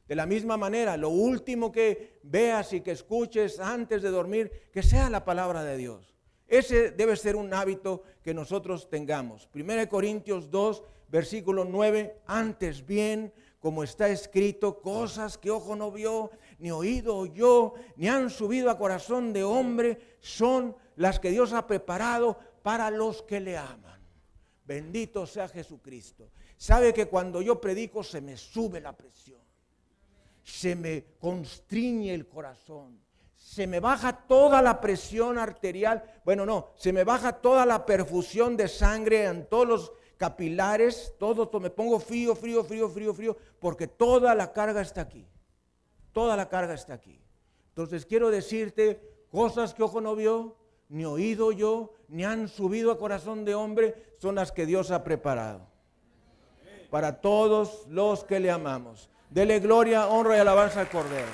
[0.08, 4.82] De la misma manera, lo último que veas y que escuches antes de dormir, que
[4.82, 6.14] sea la palabra de Dios.
[6.48, 9.48] Ese debe ser un hábito que nosotros tengamos.
[9.54, 16.30] 1 Corintios 2, versículo 9, antes bien, como está escrito, cosas que ojo no vio,
[16.58, 21.66] ni oído oyó, ni han subido a corazón de hombre, son las que Dios ha
[21.66, 24.02] preparado para los que le aman.
[24.64, 26.32] Bendito sea Jesucristo.
[26.56, 29.44] Sabe que cuando yo predico se me sube la presión
[30.44, 33.00] se me constriñe el corazón,
[33.34, 38.56] se me baja toda la presión arterial, bueno, no, se me baja toda la perfusión
[38.56, 43.88] de sangre en todos los capilares, todo, me pongo frío, frío, frío, frío, frío, porque
[43.88, 45.26] toda la carga está aquí,
[46.12, 47.20] toda la carga está aquí.
[47.68, 49.00] Entonces quiero decirte
[49.30, 50.56] cosas que ojo no vio,
[50.94, 55.02] ni oído yo, ni han subido a corazón de hombre, son las que Dios ha
[55.02, 55.66] preparado
[56.88, 59.10] para todos los que le amamos.
[59.28, 61.26] Dele gloria, honra y alabanza al Cordero.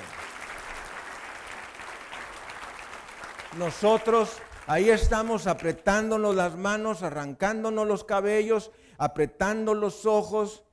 [3.59, 10.63] Nosotros ahí estamos apretándonos las manos, arrancándonos los cabellos, apretando los ojos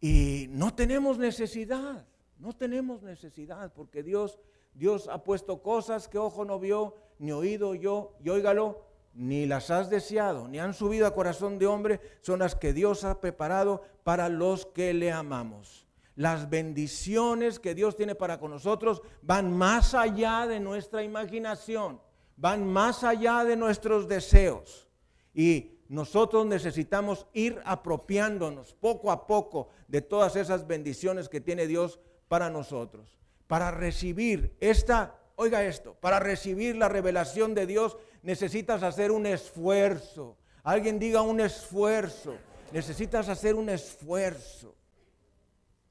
[0.00, 2.04] y no tenemos necesidad,
[2.36, 4.40] no tenemos necesidad porque Dios
[4.74, 8.84] Dios ha puesto cosas que ojo no vio, ni oído yo, y óigalo,
[9.14, 13.04] ni las has deseado, ni han subido a corazón de hombre, son las que Dios
[13.04, 15.86] ha preparado para los que le amamos.
[16.16, 22.00] Las bendiciones que Dios tiene para con nosotros van más allá de nuestra imaginación,
[22.36, 24.88] van más allá de nuestros deseos.
[25.32, 32.00] Y nosotros necesitamos ir apropiándonos poco a poco de todas esas bendiciones que tiene Dios
[32.28, 33.18] para nosotros.
[33.46, 40.36] Para recibir esta, oiga esto, para recibir la revelación de Dios necesitas hacer un esfuerzo.
[40.62, 42.36] Alguien diga un esfuerzo.
[42.72, 44.74] Necesitas hacer un esfuerzo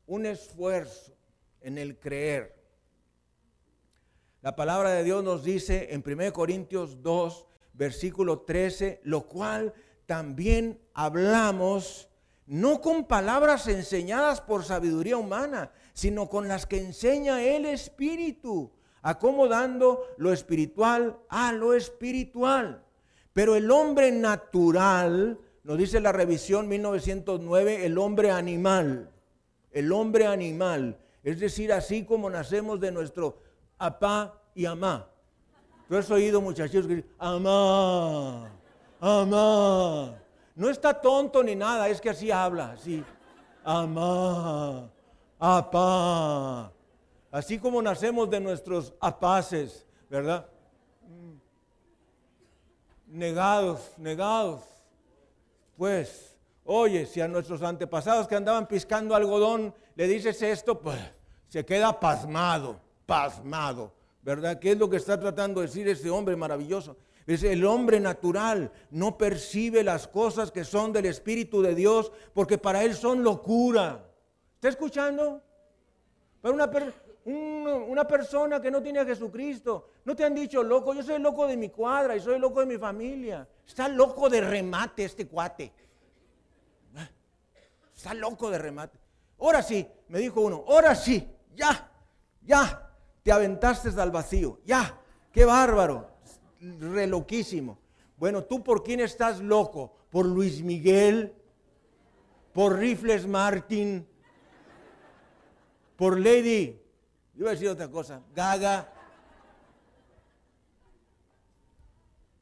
[0.07, 1.15] un esfuerzo
[1.61, 2.55] en el creer.
[4.41, 9.73] La palabra de Dios nos dice en 1 Corintios 2, versículo 13, lo cual
[10.05, 12.09] también hablamos
[12.45, 18.73] no con palabras enseñadas por sabiduría humana, sino con las que enseña el Espíritu,
[19.03, 22.83] acomodando lo espiritual a lo espiritual.
[23.33, 29.11] Pero el hombre natural, nos dice la revisión 1909, el hombre animal,
[29.71, 33.37] el hombre animal, es decir, así como nacemos de nuestro
[33.77, 35.07] apá y amá.
[35.87, 38.49] Tú has oído muchachos que dicen, amá,
[38.99, 40.15] amá.
[40.55, 43.03] No está tonto ni nada, es que así habla, así.
[43.63, 44.89] Amá,
[45.39, 46.71] apá.
[47.33, 50.47] Así como nacemos de nuestros apaces, ¿verdad?
[53.07, 54.61] Negados, negados.
[55.75, 56.33] Pues
[56.65, 60.97] Oye, si a nuestros antepasados que andaban piscando algodón le dices esto, pues
[61.49, 64.59] se queda pasmado, pasmado, ¿verdad?
[64.59, 66.95] ¿Qué es lo que está tratando de decir ese hombre maravilloso?
[67.27, 72.57] Es el hombre natural no percibe las cosas que son del Espíritu de Dios porque
[72.57, 74.05] para él son locura.
[74.55, 75.41] ¿Está escuchando?
[76.41, 76.71] Para una,
[77.25, 81.47] una persona que no tiene a Jesucristo, no te han dicho loco, yo soy loco
[81.47, 83.47] de mi cuadra y soy loco de mi familia.
[83.65, 85.71] Está loco de remate este cuate.
[87.95, 88.99] Está loco de remate.
[89.39, 91.89] Ahora sí, me dijo uno, ahora sí, ya,
[92.41, 92.91] ya,
[93.23, 94.99] te aventaste al vacío, ya,
[95.31, 96.09] qué bárbaro,
[96.59, 97.77] re loquísimo.
[98.17, 99.93] Bueno, ¿tú por quién estás loco?
[100.09, 101.33] ¿Por Luis Miguel?
[102.53, 104.07] ¿Por Rifles Martin?
[105.95, 106.82] ¿Por Lady?
[107.33, 108.21] Yo iba a decir otra cosa.
[108.35, 108.89] Gaga.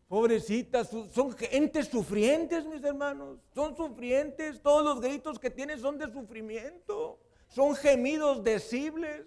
[0.08, 3.40] Pobrecitas, son gentes sufrientes, mis hermanos.
[3.56, 4.62] Son sufrientes.
[4.62, 7.18] Todos los gritos que tienen son de sufrimiento.
[7.48, 9.26] Son gemidos decibles.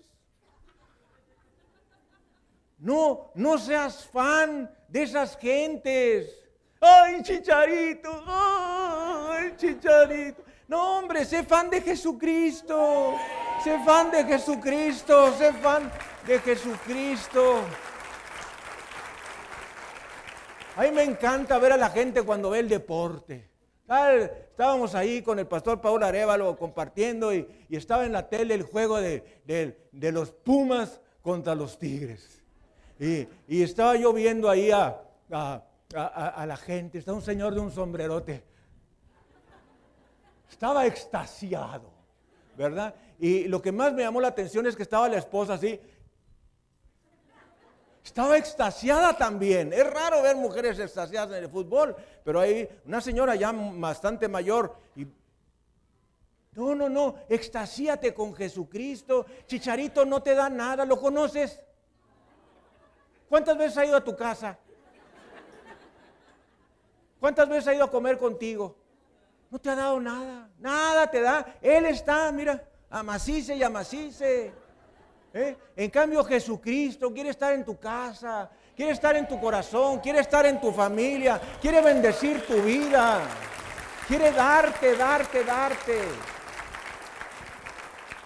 [2.79, 6.39] No, no seas fan de esas gentes.
[6.81, 8.23] ¡Ay, chicharito!
[8.27, 10.43] ¡Ay, chicharito!
[10.69, 13.15] No, hombre, sé fan de Jesucristo.
[13.63, 15.33] Sé fan de Jesucristo.
[15.33, 15.91] Sé fan
[16.27, 17.61] de Jesucristo.
[20.77, 23.51] A mí me encanta ver a la gente cuando ve el deporte.
[23.87, 28.99] Estábamos ahí con el pastor Paul Arevalo compartiendo y, estaba en la tele el juego
[28.99, 32.45] de los Pumas contra los Tigres.
[32.99, 35.01] Y, estaba yo viendo ahí a,
[35.91, 38.45] la gente, está un señor de un sombrerote.
[40.51, 41.91] Estaba extasiado,
[42.57, 42.95] ¿verdad?
[43.19, 45.81] Y lo que más me llamó la atención es que estaba la esposa así.
[48.05, 49.73] Estaba extasiada también.
[49.73, 54.77] Es raro ver mujeres extasiadas en el fútbol, pero hay una señora ya bastante mayor
[54.95, 55.07] y
[56.55, 59.27] no, no, no, extasíate con Jesucristo.
[59.47, 61.61] Chicharito no te da nada, ¿lo conoces?
[63.29, 64.59] ¿Cuántas veces ha ido a tu casa?
[67.19, 68.77] ¿Cuántas veces ha ido a comer contigo?
[69.51, 71.57] No te ha dado nada, nada te da.
[71.61, 72.63] Él está, mira,
[72.99, 74.53] amacice y amacice.
[75.33, 75.57] ¿Eh?
[75.77, 80.47] En cambio Jesucristo quiere estar en tu casa, quiere estar en tu corazón, quiere estar
[80.47, 83.21] en tu familia, quiere bendecir tu vida,
[84.07, 86.01] quiere darte, darte, darte.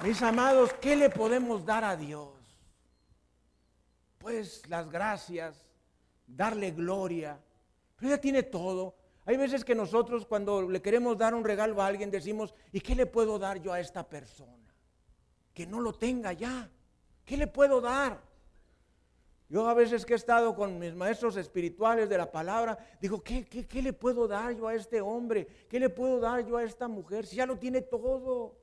[0.03, 2.39] Mis amados, ¿qué le podemos dar a Dios?
[4.19, 5.65] pues las gracias,
[6.27, 7.41] darle gloria.
[7.97, 8.95] Pero ella tiene todo.
[9.29, 12.95] Hay veces que nosotros cuando le queremos dar un regalo a alguien decimos, ¿y qué
[12.95, 14.75] le puedo dar yo a esta persona?
[15.53, 16.71] Que no lo tenga ya.
[17.27, 18.23] ¿Qué le puedo dar?
[19.51, 23.47] Yo a veces que he estado con mis maestros espirituales de la palabra, digo, ¿qué,
[23.47, 25.47] qué, qué le puedo dar yo a este hombre?
[25.69, 27.27] ¿Qué le puedo dar yo a esta mujer?
[27.27, 28.57] Si ya lo tiene todo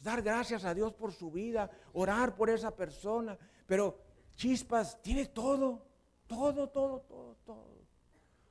[0.00, 3.38] dar gracias a Dios por su vida, orar por esa persona.
[3.68, 3.96] Pero
[4.34, 5.86] chispas, tiene todo,
[6.26, 7.79] todo, todo, todo, todo.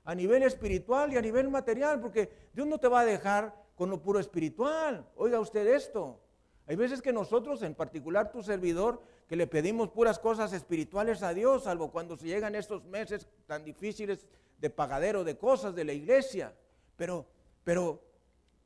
[0.10, 3.90] A nivel espiritual y a nivel material, porque Dios no te va a dejar con
[3.90, 5.06] lo puro espiritual.
[5.16, 6.20] Oiga usted esto.
[6.66, 11.34] Hay veces que nosotros, en particular tu servidor, que le pedimos puras cosas espirituales a
[11.34, 14.26] Dios, salvo cuando se llegan estos meses tan difíciles
[14.60, 16.56] de pagadero de cosas de la iglesia.
[16.96, 17.28] Pero,
[17.64, 18.02] pero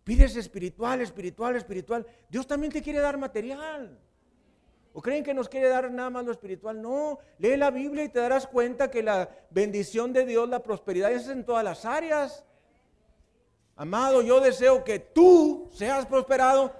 [0.03, 2.05] Pides espiritual, espiritual, espiritual.
[2.29, 3.97] Dios también te quiere dar material.
[4.93, 6.81] ¿O creen que nos quiere dar nada más lo espiritual?
[6.81, 11.11] No, lee la Biblia y te darás cuenta que la bendición de Dios, la prosperidad
[11.11, 12.45] es en todas las áreas.
[13.75, 16.71] Amado, yo deseo que tú seas prosperado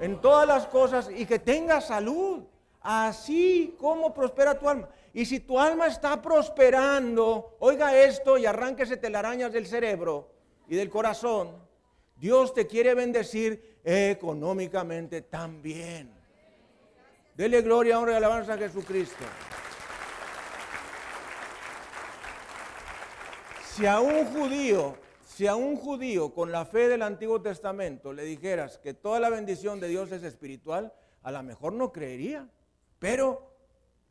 [0.00, 2.42] en todas las cosas y que tengas salud,
[2.80, 4.88] así como prospera tu alma.
[5.14, 10.28] Y si tu alma está prosperando, oiga esto y arránquese telarañas del cerebro
[10.66, 11.62] y del corazón
[12.22, 16.21] Dios te quiere bendecir económicamente también.
[17.42, 19.24] Dele gloria, honra y alabanza a Jesucristo.
[23.74, 24.94] Si a un judío,
[25.26, 29.28] si a un judío con la fe del Antiguo Testamento le dijeras que toda la
[29.28, 30.92] bendición de Dios es espiritual,
[31.24, 32.48] a lo mejor no creería.
[33.00, 33.50] Pero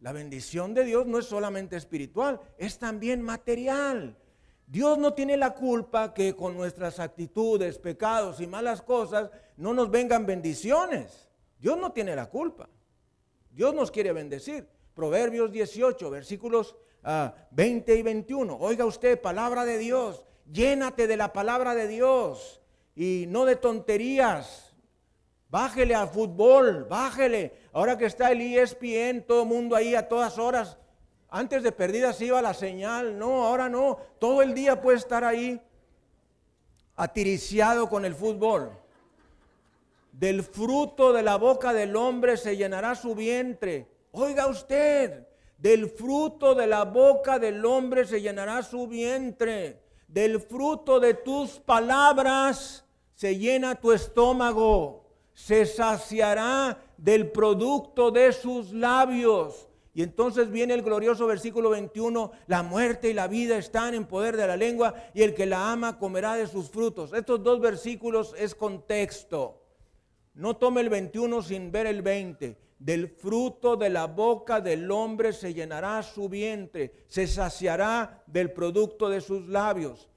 [0.01, 4.17] la bendición de Dios no es solamente espiritual, es también material.
[4.67, 9.89] Dios no tiene la culpa que con nuestras actitudes, pecados y malas cosas no nos
[9.89, 11.29] vengan bendiciones.
[11.61, 12.67] Dios no tiene la culpa.
[13.52, 14.68] Dios nos quiere bendecir.
[14.93, 16.76] Proverbios 18, versículos
[17.52, 18.58] 20 ah, y 21.
[18.58, 20.24] Oiga usted, palabra de Dios.
[20.52, 22.62] Llénate de la palabra de Dios
[22.95, 24.76] y no de tonterías.
[25.49, 27.54] Bájele al fútbol, bájele.
[27.74, 30.78] Ahora que está el ESPN, todo mundo ahí a todas horas
[31.34, 33.97] antes de perdidas iba la señal, no, ahora no.
[34.20, 35.62] Todo el día puede estar ahí
[36.97, 38.78] atiriciado con el fútbol.
[40.12, 43.88] Del fruto de la boca del hombre se llenará su vientre.
[44.12, 45.26] Oiga usted,
[45.57, 49.82] del fruto de la boca del hombre se llenará su vientre.
[50.07, 52.84] Del fruto de tus palabras
[53.16, 55.05] se llena tu estómago.
[55.34, 59.70] Se saciará del producto de sus labios.
[59.93, 64.38] Y entonces viene el glorioso versículo 21, la muerte y la vida están en poder
[64.38, 67.14] de la lengua y el que la ama comerá de sus frutos.
[67.14, 69.61] Estos dos versículos es contexto.
[70.34, 72.57] No tome el 21 sin ver el 20.
[72.79, 79.07] del fruto de la boca del hombre se llenará su vientre, se saciará del producto
[79.07, 80.09] de sus labios.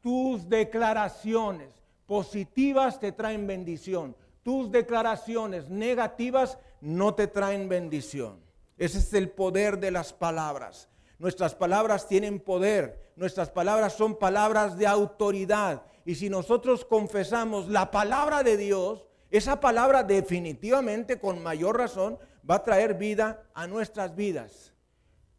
[0.00, 1.70] Tus declaraciones
[2.06, 4.14] positivas te traen bendición.
[4.44, 8.38] Tus declaraciones negativas no te traen bendición.
[8.78, 10.88] Ese es el poder de las palabras.
[11.18, 13.12] Nuestras palabras tienen poder.
[13.16, 15.82] Nuestras palabras son palabras de autoridad.
[16.04, 22.18] Y si nosotros confesamos la palabra de Dios, esa palabra definitivamente, con mayor razón,
[22.48, 24.74] va a traer vida a nuestras vidas.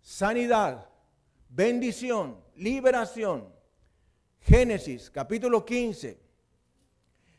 [0.01, 0.89] Sanidad,
[1.47, 3.53] bendición, liberación.
[4.41, 6.19] Génesis capítulo 15,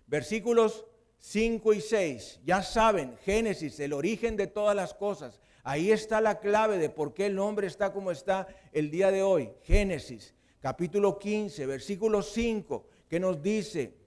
[0.06, 0.86] versículos
[1.18, 2.40] 5 y 6.
[2.44, 5.40] Ya saben, Génesis, el origen de todas las cosas.
[5.64, 9.22] Ahí está la clave de por qué el hombre está como está el día de
[9.22, 9.50] hoy.
[9.64, 14.03] Génesis capítulo 15, versículo 5, que nos dice,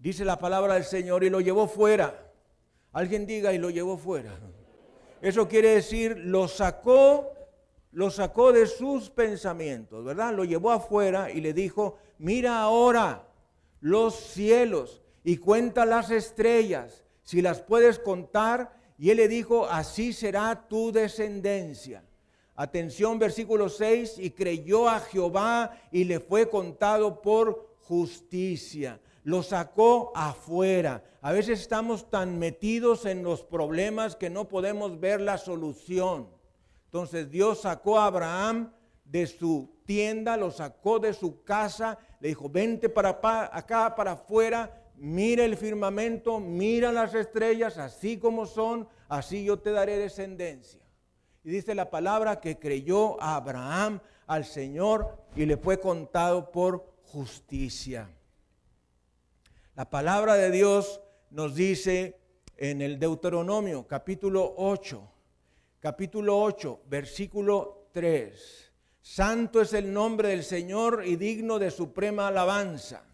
[0.00, 2.32] Dice la palabra del Señor y lo llevó fuera.
[2.90, 4.32] Alguien diga y lo llevó fuera.
[5.20, 7.34] Eso quiere decir, lo sacó,
[7.92, 10.32] lo sacó de sus pensamientos, ¿verdad?
[10.32, 13.28] Lo llevó afuera y le dijo, mira ahora
[13.80, 18.72] los cielos y cuenta las estrellas, si las puedes contar.
[18.96, 22.02] Y él le dijo, así será tu descendencia.
[22.56, 30.12] Atención, versículo 6, y creyó a Jehová y le fue contado por justicia lo sacó
[30.14, 31.02] afuera.
[31.20, 36.28] A veces estamos tan metidos en los problemas que no podemos ver la solución.
[36.86, 38.72] Entonces Dios sacó a Abraham
[39.04, 43.20] de su tienda, lo sacó de su casa, le dijo, vente para
[43.52, 49.72] acá, para afuera, mira el firmamento, mira las estrellas, así como son, así yo te
[49.72, 50.80] daré descendencia.
[51.42, 56.92] Y dice la palabra que creyó a Abraham al Señor y le fue contado por
[57.02, 58.08] justicia.
[59.80, 61.00] La palabra de Dios
[61.30, 62.20] nos dice
[62.58, 65.10] en el Deuteronomio capítulo 8,
[65.80, 68.72] capítulo 8, versículo 3.
[69.00, 73.04] Santo es el nombre del Señor y digno de suprema alabanza.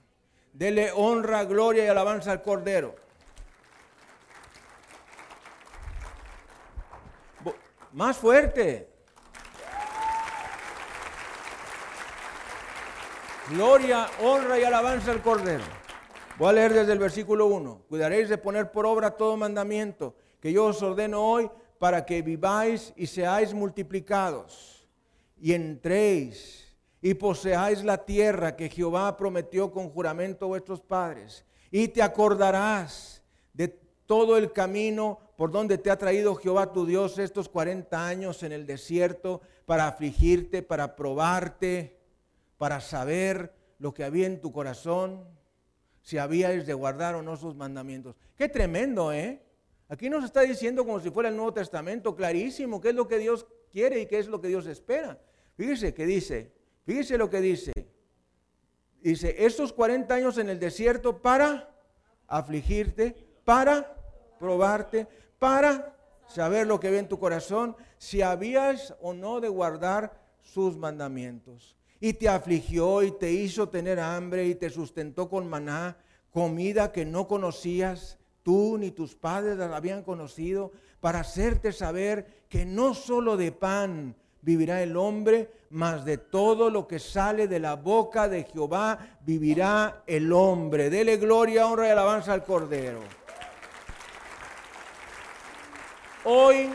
[0.52, 2.96] Dele honra, gloria y alabanza al Cordero.
[7.92, 8.90] Más fuerte.
[13.50, 15.85] Gloria, honra y alabanza al Cordero.
[16.38, 17.84] Voy a leer desde el versículo 1.
[17.88, 22.92] Cuidaréis de poner por obra todo mandamiento que yo os ordeno hoy para que viváis
[22.94, 24.86] y seáis multiplicados
[25.40, 31.46] y entréis y poseáis la tierra que Jehová prometió con juramento a vuestros padres.
[31.70, 33.22] Y te acordarás
[33.54, 33.68] de
[34.04, 38.52] todo el camino por donde te ha traído Jehová tu Dios estos 40 años en
[38.52, 41.98] el desierto para afligirte, para probarte,
[42.58, 45.35] para saber lo que había en tu corazón
[46.06, 48.14] si habíais de guardar o no sus mandamientos.
[48.36, 49.42] Qué tremendo, ¿eh?
[49.88, 53.18] Aquí nos está diciendo como si fuera el Nuevo Testamento, clarísimo, qué es lo que
[53.18, 55.18] Dios quiere y qué es lo que Dios espera.
[55.56, 56.52] Fíjese que dice,
[56.84, 57.72] fíjese lo que dice.
[59.00, 61.74] Dice, estos 40 años en el desierto para
[62.28, 63.96] afligirte, para
[64.38, 65.08] probarte,
[65.40, 65.96] para
[66.28, 71.75] saber lo que ve en tu corazón, si habías o no de guardar sus mandamientos
[72.00, 75.96] y te afligió y te hizo tener hambre y te sustentó con maná,
[76.30, 82.64] comida que no conocías, tú ni tus padres la habían conocido, para hacerte saber que
[82.64, 87.74] no solo de pan vivirá el hombre, mas de todo lo que sale de la
[87.74, 90.90] boca de Jehová vivirá el hombre.
[90.90, 93.00] Dele gloria, honra y alabanza al Cordero.
[96.24, 96.70] Hoy,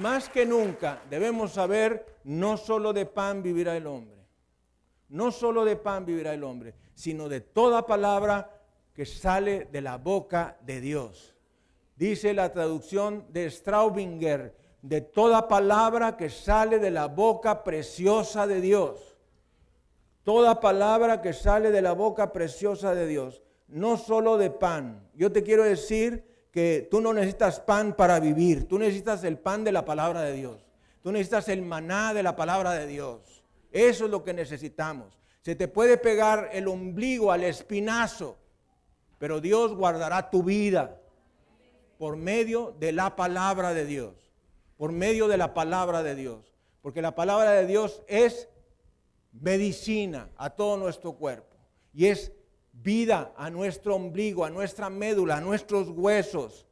[0.00, 4.19] más que nunca, debemos saber, no solo de pan vivirá el hombre
[5.10, 8.50] no solo de pan vivirá el hombre, sino de toda palabra
[8.94, 11.34] que sale de la boca de Dios.
[11.96, 18.60] Dice la traducción de Straubinger, de toda palabra que sale de la boca preciosa de
[18.60, 19.16] Dios.
[20.22, 25.08] Toda palabra que sale de la boca preciosa de Dios, no solo de pan.
[25.14, 29.64] Yo te quiero decir que tú no necesitas pan para vivir, tú necesitas el pan
[29.64, 30.66] de la palabra de Dios.
[31.02, 33.39] Tú necesitas el maná de la palabra de Dios.
[33.70, 35.18] Eso es lo que necesitamos.
[35.40, 38.36] Se te puede pegar el ombligo al espinazo,
[39.18, 41.00] pero Dios guardará tu vida
[41.98, 44.14] por medio de la palabra de Dios.
[44.76, 46.54] Por medio de la palabra de Dios.
[46.80, 48.48] Porque la palabra de Dios es
[49.32, 51.56] medicina a todo nuestro cuerpo.
[51.92, 52.32] Y es
[52.72, 56.66] vida a nuestro ombligo, a nuestra médula, a nuestros huesos.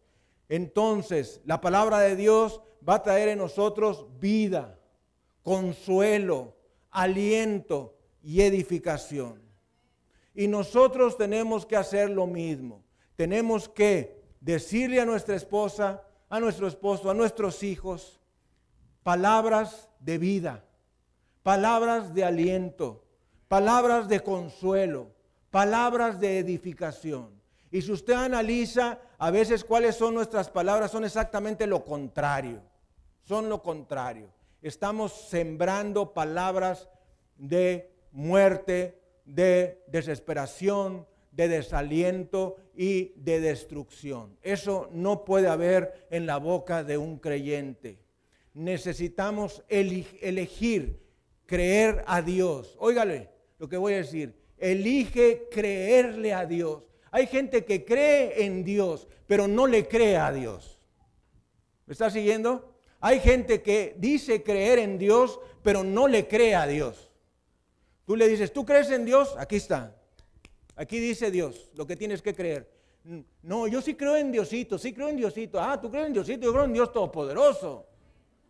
[0.49, 4.79] Entonces, la palabra de Dios va a traer en nosotros vida,
[5.43, 6.55] consuelo,
[6.99, 9.41] aliento y edificación.
[10.35, 12.83] Y nosotros tenemos que hacer lo mismo.
[13.15, 18.21] Tenemos que decirle a nuestra esposa, a nuestro esposo, a nuestros hijos,
[19.05, 20.65] palabras de vida,
[21.45, 23.05] palabras de aliento,
[23.47, 25.13] palabras de consuelo,
[25.51, 27.31] palabras de edificación.
[27.71, 32.61] Y si usted analiza a veces cuáles son nuestras palabras, son exactamente lo contrario.
[33.23, 34.38] Son lo contrario.
[34.61, 36.89] Estamos sembrando palabras
[37.37, 44.37] de muerte, de desesperación, de desaliento y de destrucción.
[44.43, 48.01] Eso no puede haber en la boca de un creyente.
[48.55, 51.01] Necesitamos elegir
[51.47, 52.77] creer a Dios.
[52.81, 54.35] Óigale lo que voy a decir.
[54.59, 56.83] Elige creerle a Dios.
[57.13, 60.81] Hay gente que cree en Dios, pero no le cree a Dios.
[61.87, 62.78] ¿Me está siguiendo?
[63.01, 67.11] Hay gente que dice creer en Dios, pero no le cree a Dios.
[68.05, 69.35] Tú le dices, ¿tú crees en Dios?
[69.39, 69.95] Aquí está.
[70.75, 72.71] Aquí dice Dios, lo que tienes que creer.
[73.43, 75.61] No, yo sí creo en Diosito, sí creo en Diosito.
[75.61, 77.87] Ah, tú crees en Diosito, yo creo en Dios Todopoderoso.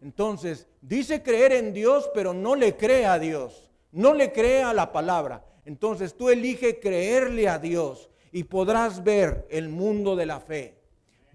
[0.00, 3.70] Entonces, dice creer en Dios, pero no le cree a Dios.
[3.92, 5.44] No le cree a la palabra.
[5.64, 10.77] Entonces tú elige creerle a Dios y podrás ver el mundo de la fe.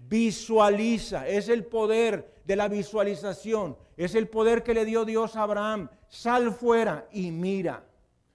[0.08, 5.42] Visualiza, es el poder de la visualización, es el poder que le dio Dios a
[5.42, 5.88] Abraham.
[6.08, 7.84] Sal fuera y mira,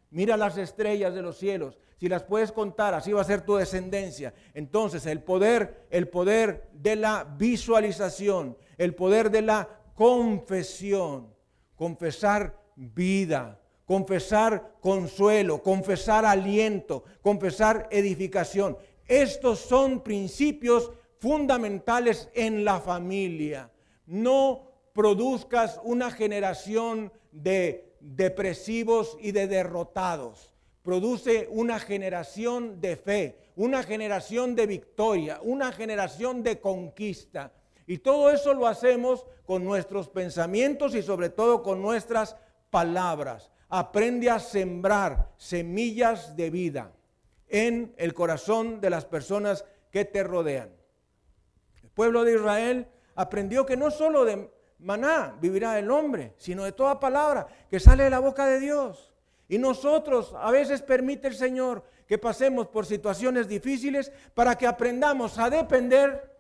[0.10, 1.78] mira las estrellas de los cielos.
[2.00, 4.34] Si las puedes contar, así va a ser tu descendencia.
[4.54, 11.34] Entonces, el poder, el poder de la visualización, el poder de la confesión,
[11.76, 18.78] confesar vida, confesar consuelo, confesar aliento, confesar edificación.
[19.06, 23.72] Estos son principios fundamentales en la familia.
[24.06, 30.54] No produzcas una generación de depresivos y de derrotados.
[30.82, 37.54] Produce una generación de fe, una generación de victoria, una generación de conquista.
[37.86, 42.36] Y todo eso lo hacemos con nuestros pensamientos y sobre todo con nuestras
[42.70, 46.92] palabras aprende a sembrar semillas de vida
[47.48, 50.79] en el corazón de las personas que te rodean.
[52.00, 56.98] Pueblo de Israel aprendió que no solo de maná vivirá el hombre, sino de toda
[56.98, 59.12] palabra que sale de la boca de Dios.
[59.50, 65.38] Y nosotros a veces permite el Señor que pasemos por situaciones difíciles para que aprendamos
[65.40, 66.34] a depender,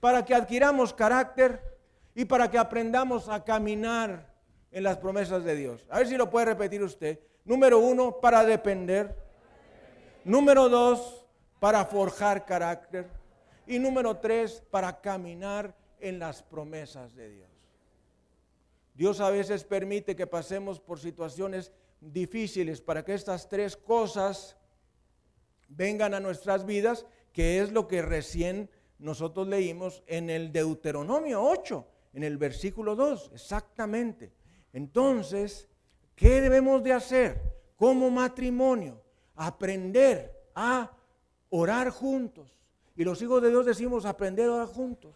[0.00, 1.76] para que adquiramos carácter
[2.14, 4.32] y para que aprendamos a caminar
[4.70, 5.84] en las promesas de Dios.
[5.90, 7.20] A ver si lo puede repetir usted.
[7.44, 9.14] Número uno, para depender.
[10.24, 11.26] Número dos,
[11.58, 13.19] para forjar carácter.
[13.70, 17.48] Y número tres, para caminar en las promesas de Dios.
[18.94, 24.56] Dios a veces permite que pasemos por situaciones difíciles para que estas tres cosas
[25.68, 28.68] vengan a nuestras vidas, que es lo que recién
[28.98, 34.32] nosotros leímos en el Deuteronomio 8, en el versículo 2, exactamente.
[34.72, 35.68] Entonces,
[36.16, 37.40] ¿qué debemos de hacer
[37.76, 39.00] como matrimonio?
[39.36, 40.90] Aprender a
[41.50, 42.59] orar juntos.
[43.00, 45.14] Y los hijos de Dios decimos aprender a orar juntos.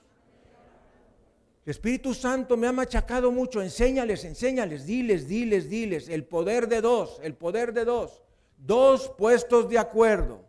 [1.66, 3.61] El Espíritu Santo me ha machacado mucho.
[3.61, 6.09] Enséñales, enséñales, diles, diles, diles.
[6.09, 8.22] El poder de dos, el poder de dos.
[8.57, 10.41] Dos puestos de acuerdo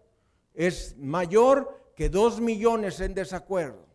[0.53, 3.85] es mayor que dos millones en desacuerdo.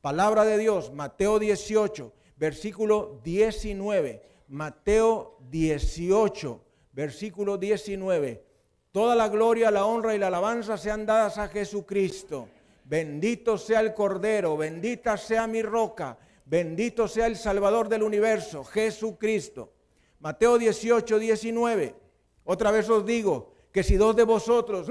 [0.00, 4.20] Palabra de Dios, Mateo 18, versículo 19.
[4.48, 6.60] Mateo 18,
[6.92, 8.44] versículo 19.
[8.90, 12.48] Toda la gloria, la honra y la alabanza sean dadas a Jesucristo.
[12.84, 19.72] Bendito sea el Cordero, bendita sea mi roca, bendito sea el Salvador del universo, Jesucristo.
[20.20, 21.94] Mateo 18, 19.
[22.44, 24.86] Otra vez os digo que si dos de vosotros,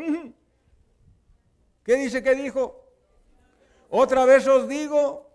[1.83, 2.83] ¿qué dice que dijo?
[3.89, 5.29] Otra vez os digo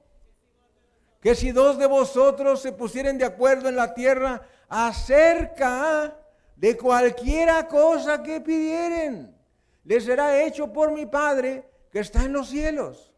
[1.20, 6.16] que si dos de vosotros se pusieren de acuerdo en la tierra acerca
[6.56, 9.32] de cualquiera cosa que pidieren,
[9.84, 13.12] les será hecho por mi Padre que está en los cielos.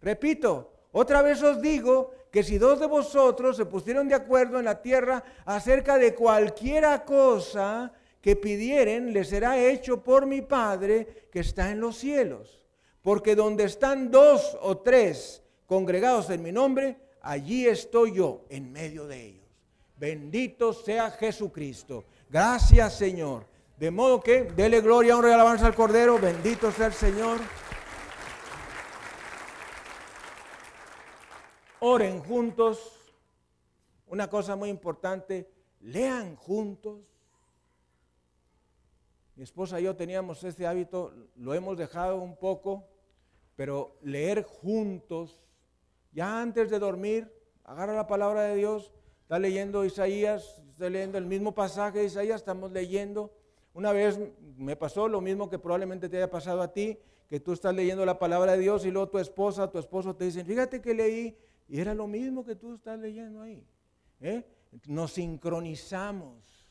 [0.00, 4.64] Repito, otra vez os digo que si dos de vosotros se pusieron de acuerdo en
[4.64, 11.40] la tierra acerca de cualquiera cosa que pidieren, les será hecho por mi Padre que
[11.40, 12.64] está en los cielos.
[13.02, 19.06] Porque donde están dos o tres congregados en mi nombre, allí estoy yo en medio
[19.06, 19.46] de ellos.
[19.96, 22.04] Bendito sea Jesucristo.
[22.30, 23.46] Gracias Señor.
[23.78, 26.18] De modo que dele gloria, honra y alabanza al Cordero.
[26.18, 27.38] Bendito sea el Señor.
[31.84, 32.96] Oren juntos.
[34.06, 37.00] Una cosa muy importante, lean juntos.
[39.34, 42.86] Mi esposa y yo teníamos ese hábito, lo hemos dejado un poco,
[43.56, 45.42] pero leer juntos,
[46.12, 47.32] ya antes de dormir,
[47.64, 52.42] agarra la palabra de Dios, está leyendo Isaías, está leyendo el mismo pasaje de Isaías,
[52.42, 53.34] estamos leyendo.
[53.74, 54.20] Una vez
[54.56, 56.96] me pasó lo mismo que probablemente te haya pasado a ti,
[57.28, 60.26] que tú estás leyendo la palabra de Dios y luego tu esposa, tu esposo te
[60.26, 61.36] dicen, fíjate que leí,
[61.72, 63.66] y era lo mismo que tú estás leyendo ahí.
[64.20, 64.44] ¿eh?
[64.88, 66.68] Nos sincronizamos.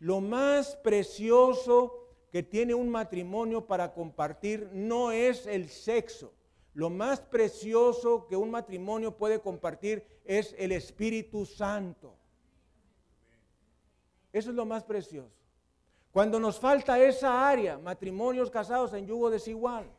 [0.00, 6.34] Lo más precioso que tiene un matrimonio para compartir no es el sexo.
[6.74, 12.14] Lo más precioso que un matrimonio puede compartir es el Espíritu Santo.
[14.30, 15.32] Eso es lo más precioso.
[16.12, 19.90] Cuando nos falta esa área, matrimonios casados en yugo desigual.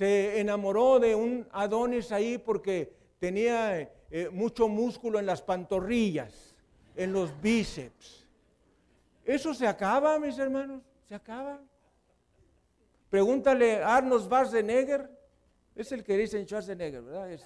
[0.00, 6.56] Se enamoró de un Adonis ahí porque tenía eh, mucho músculo en las pantorrillas,
[6.96, 8.26] en los bíceps.
[9.26, 11.60] Eso se acaba, mis hermanos, se acaba.
[13.10, 15.10] Pregúntale a Arnold Schwarzenegger,
[15.76, 17.38] es el que dice en Schwarzenegger, ¿verdad?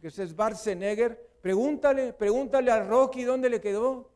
[0.00, 1.30] Que es Schwarzenegger.
[1.40, 4.08] Pregúntale, pregúntale a Rocky dónde le quedó.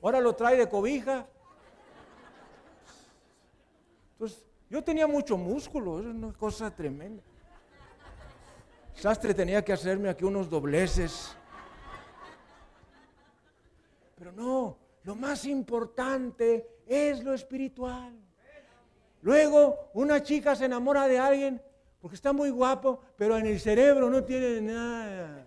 [0.00, 1.28] Ahora lo trae de cobija.
[4.12, 7.22] Entonces, yo tenía mucho músculo, es una cosa tremenda.
[8.94, 11.36] Sastre tenía que hacerme aquí unos dobleces.
[14.16, 18.18] Pero no, lo más importante es lo espiritual.
[19.22, 21.62] Luego, una chica se enamora de alguien
[22.00, 25.46] porque está muy guapo, pero en el cerebro no tiene nada.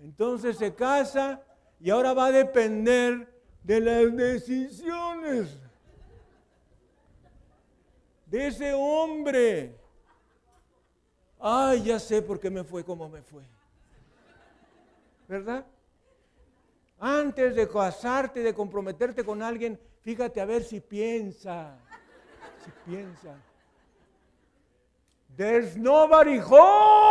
[0.00, 1.42] Entonces se casa
[1.78, 5.59] y ahora va a depender de las decisiones
[8.30, 9.74] de ese hombre.
[11.38, 13.42] Ay, ya sé por qué me fue como me fue.
[15.26, 15.66] ¿Verdad?
[16.98, 21.76] Antes de casarte, de comprometerte con alguien, fíjate a ver si piensa.
[22.64, 23.36] Si piensa.
[25.36, 27.10] There's nobody home.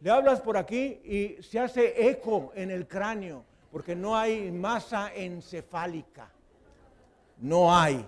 [0.00, 5.12] Le hablas por aquí y se hace eco en el cráneo porque no hay masa
[5.14, 6.30] encefálica.
[7.40, 8.06] No hay.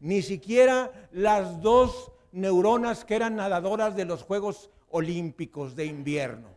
[0.00, 6.48] Ni siquiera las dos neuronas que eran nadadoras de los Juegos Olímpicos de invierno.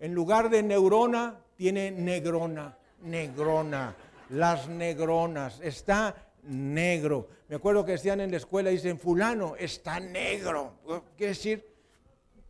[0.00, 3.94] En lugar de neurona, tiene negrona, negrona,
[4.30, 5.60] las negronas.
[5.60, 7.28] Está negro.
[7.48, 10.74] Me acuerdo que decían en la escuela, dicen, fulano, está negro.
[11.16, 11.74] Quiere decir,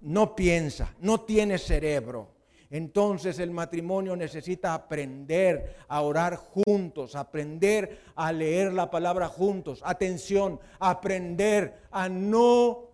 [0.00, 2.33] no piensa, no tiene cerebro.
[2.74, 9.80] Entonces el matrimonio necesita aprender a orar juntos, aprender a leer la palabra juntos.
[9.84, 12.90] Atención, aprender a no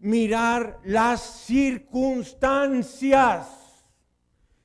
[0.00, 3.46] mirar las circunstancias.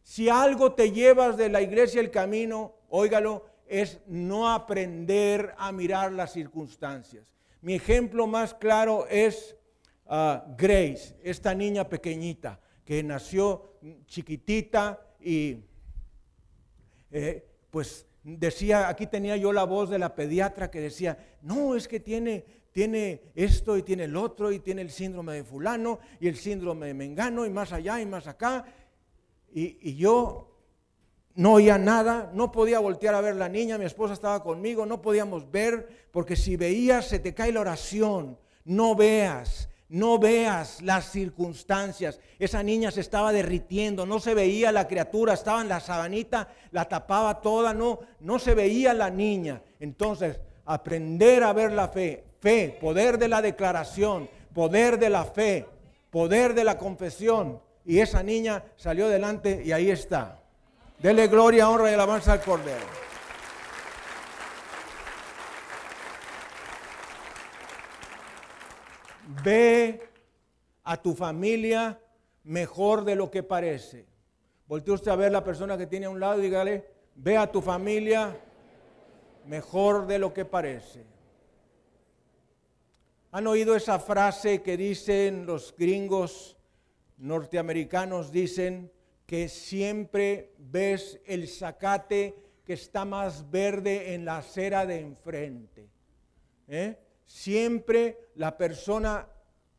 [0.01, 6.11] Si algo te llevas de la iglesia el camino, óigalo, es no aprender a mirar
[6.11, 7.31] las circunstancias.
[7.61, 9.55] Mi ejemplo más claro es
[10.07, 15.57] ah, Grace, esta niña pequeñita que nació chiquitita y
[17.11, 21.87] eh, pues decía, aquí tenía yo la voz de la pediatra que decía, no, es
[21.87, 26.27] que tiene, tiene esto y tiene el otro y tiene el síndrome de fulano y
[26.27, 28.65] el síndrome de mengano y más allá y más acá.
[29.53, 30.57] Y, y yo
[31.35, 35.01] no oía nada, no podía voltear a ver la niña, mi esposa estaba conmigo, no
[35.01, 41.11] podíamos ver, porque si veías se te cae la oración, no veas, no veas las
[41.11, 42.19] circunstancias.
[42.39, 46.85] Esa niña se estaba derritiendo, no se veía la criatura, estaba en la sabanita, la
[46.85, 49.61] tapaba toda, no, no se veía la niña.
[49.79, 55.65] Entonces, aprender a ver la fe, fe, poder de la declaración, poder de la fe,
[56.11, 57.61] poder de la confesión.
[57.85, 60.39] Y esa niña salió adelante y ahí está.
[60.99, 62.85] Dele gloria, honra y alabanza al Cordero.
[69.43, 70.01] Ve
[70.83, 71.99] a tu familia
[72.43, 74.05] mejor de lo que parece.
[74.67, 76.85] Voltea usted a ver la persona que tiene a un lado y dígale,
[77.15, 78.37] ve a tu familia
[79.45, 81.05] mejor de lo que parece.
[83.31, 86.57] ¿Han oído esa frase que dicen los gringos
[87.17, 88.31] norteamericanos?
[88.31, 88.91] Dicen
[89.25, 92.35] que siempre ves el zacate
[92.65, 95.89] que está más verde en la acera de enfrente.
[96.67, 96.97] ¿Eh?
[97.27, 99.27] Siempre la persona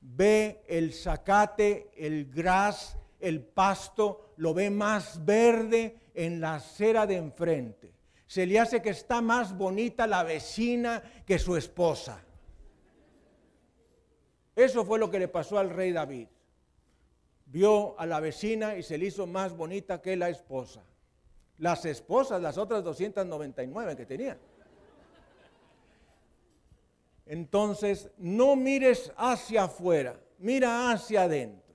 [0.00, 7.16] ve el zacate, el gras, el pasto, lo ve más verde en la acera de
[7.16, 7.92] enfrente.
[8.26, 12.22] Se le hace que está más bonita la vecina que su esposa.
[14.54, 16.28] Eso fue lo que le pasó al rey David.
[17.46, 20.82] vio a la vecina y se le hizo más bonita que la esposa.
[21.56, 24.38] Las esposas, las otras 299 que tenía.
[27.28, 31.74] Entonces, no mires hacia afuera, mira hacia adentro.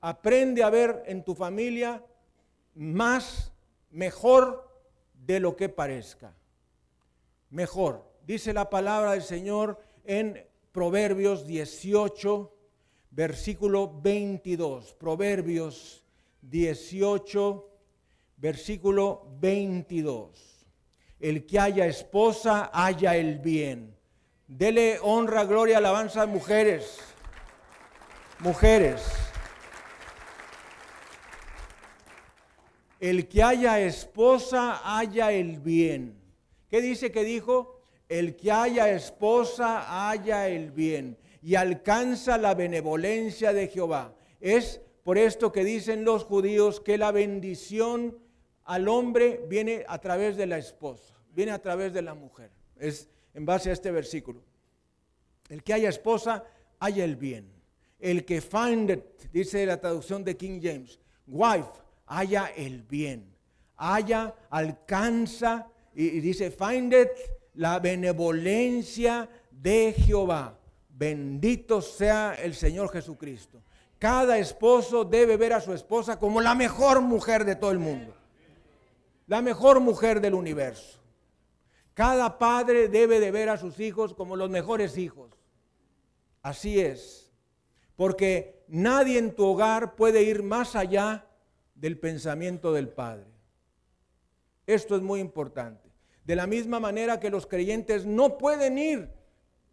[0.00, 2.04] Aprende a ver en tu familia
[2.74, 3.52] más,
[3.92, 4.68] mejor
[5.14, 6.34] de lo que parezca.
[7.50, 8.04] Mejor.
[8.26, 12.52] Dice la palabra del Señor en Proverbios 18,
[13.12, 14.94] versículo 22.
[14.94, 16.04] Proverbios
[16.42, 17.70] 18,
[18.36, 20.66] versículo 22.
[21.20, 23.99] El que haya esposa, haya el bien.
[24.50, 26.98] Dele honra, gloria, alabanza a mujeres.
[28.40, 29.00] Mujeres.
[32.98, 36.20] El que haya esposa, haya el bien.
[36.68, 37.80] ¿Qué dice que dijo?
[38.08, 44.16] El que haya esposa, haya el bien y alcanza la benevolencia de Jehová.
[44.40, 48.18] Es por esto que dicen los judíos que la bendición
[48.64, 52.50] al hombre viene a través de la esposa, viene a través de la mujer.
[52.76, 53.08] Es
[53.40, 54.42] en base a este versículo.
[55.48, 56.44] El que haya esposa,
[56.78, 57.50] haya el bien.
[57.98, 59.02] El que find it,
[59.32, 61.70] dice la traducción de King James, wife,
[62.06, 63.34] haya el bien.
[63.78, 67.08] Haya, alcanza, y, y dice, find it,
[67.54, 70.58] la benevolencia de Jehová.
[70.90, 73.62] Bendito sea el Señor Jesucristo.
[73.98, 78.14] Cada esposo debe ver a su esposa como la mejor mujer de todo el mundo.
[79.26, 80.99] La mejor mujer del universo.
[82.00, 85.32] Cada padre debe de ver a sus hijos como los mejores hijos.
[86.40, 87.30] Así es.
[87.94, 91.26] Porque nadie en tu hogar puede ir más allá
[91.74, 93.26] del pensamiento del Padre.
[94.66, 95.90] Esto es muy importante.
[96.24, 99.10] De la misma manera que los creyentes no pueden ir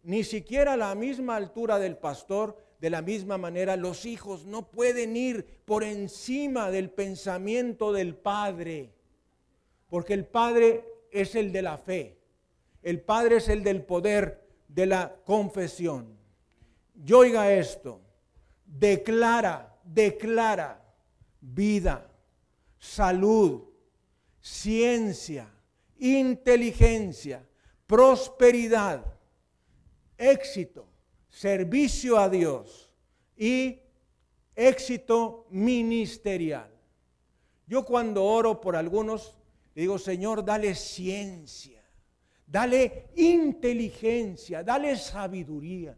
[0.02, 4.70] ni siquiera a la misma altura del pastor, de la misma manera los hijos no
[4.70, 8.92] pueden ir por encima del pensamiento del Padre,
[9.88, 12.17] porque el Padre es el de la fe,
[12.82, 16.16] el Padre es el del poder de la confesión.
[16.94, 18.00] Yo oiga esto,
[18.64, 20.84] declara, declara
[21.40, 22.10] vida,
[22.78, 23.64] salud,
[24.40, 25.48] ciencia,
[25.98, 27.46] inteligencia,
[27.86, 29.18] prosperidad
[30.18, 30.86] éxito,
[31.30, 32.92] servicio a Dios
[33.36, 33.78] y
[34.54, 36.70] éxito ministerial.
[37.66, 39.36] Yo cuando oro por algunos,
[39.74, 41.77] digo, Señor, dale ciencia,
[42.50, 45.96] dale inteligencia, dale sabiduría,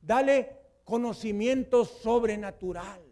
[0.00, 3.02] dale conocimiento sobrenatural,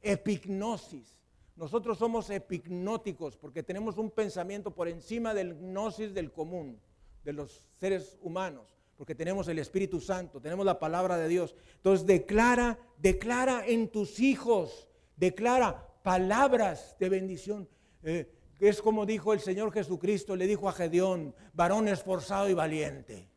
[0.00, 1.16] epignosis.
[1.54, 6.80] Nosotros somos epicnóticos porque tenemos un pensamiento por encima del gnosis del común,
[7.24, 11.54] de los seres humanos porque tenemos el Espíritu Santo, tenemos la palabra de Dios.
[11.76, 17.68] Entonces declara, declara en tus hijos, declara palabras de bendición.
[18.02, 18.28] Eh,
[18.60, 23.28] es como dijo el Señor Jesucristo, le dijo a Gedeón, varón esforzado y valiente.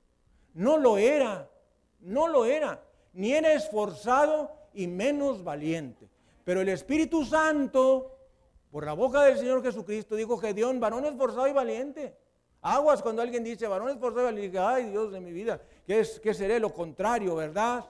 [0.54, 1.50] No lo era,
[2.00, 2.84] no lo era,
[3.14, 6.10] ni era esforzado y menos valiente.
[6.44, 8.18] Pero el Espíritu Santo,
[8.72, 12.18] por la boca del Señor Jesucristo, dijo Gedeón, varón esforzado y valiente.
[12.62, 16.20] Aguas cuando alguien dice por ser, le diga, ay Dios de mi vida, ¿qué, es,
[16.20, 17.86] ¿qué seré lo contrario, verdad?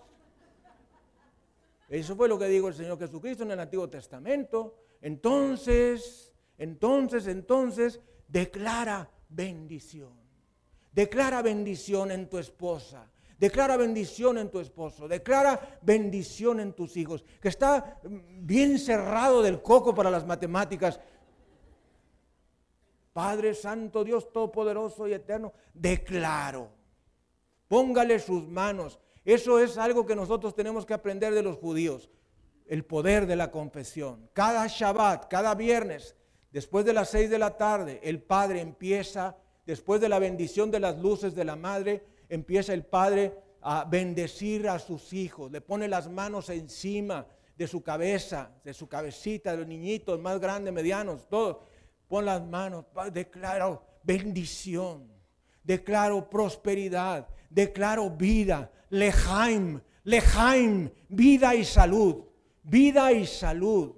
[1.89, 4.75] Eso fue lo que dijo el Señor Jesucristo en el Antiguo Testamento.
[5.01, 6.30] Entonces,
[6.61, 10.13] entonces, entonces, declara bendición.
[10.93, 13.09] Declara bendición en tu esposa.
[13.39, 15.07] Declara bendición en tu esposo.
[15.07, 17.25] Declara bendición en tus hijos.
[17.41, 20.99] Que está bien cerrado del coco para las matemáticas.
[23.11, 26.69] Padre Santo, Dios Todopoderoso y Eterno, declaro.
[27.67, 28.99] Póngale sus manos.
[29.25, 32.11] Eso es algo que nosotros tenemos que aprender de los judíos.
[32.67, 34.29] El poder de la confesión.
[34.33, 36.15] Cada Shabbat, cada viernes,
[36.51, 40.79] después de las seis de la tarde, el Padre empieza, después de la bendición de
[40.79, 45.51] las luces de la Madre, empieza el Padre a bendecir a sus hijos.
[45.51, 47.25] Le pone las manos encima
[47.55, 51.57] de su cabeza, de su cabecita, de los niñitos más grandes, medianos, todos
[52.11, 52.83] Pon las manos,
[53.13, 55.09] declaro bendición,
[55.63, 62.25] declaro prosperidad, declaro vida, lejaim, lejaim, vida y salud,
[62.63, 63.95] vida y salud.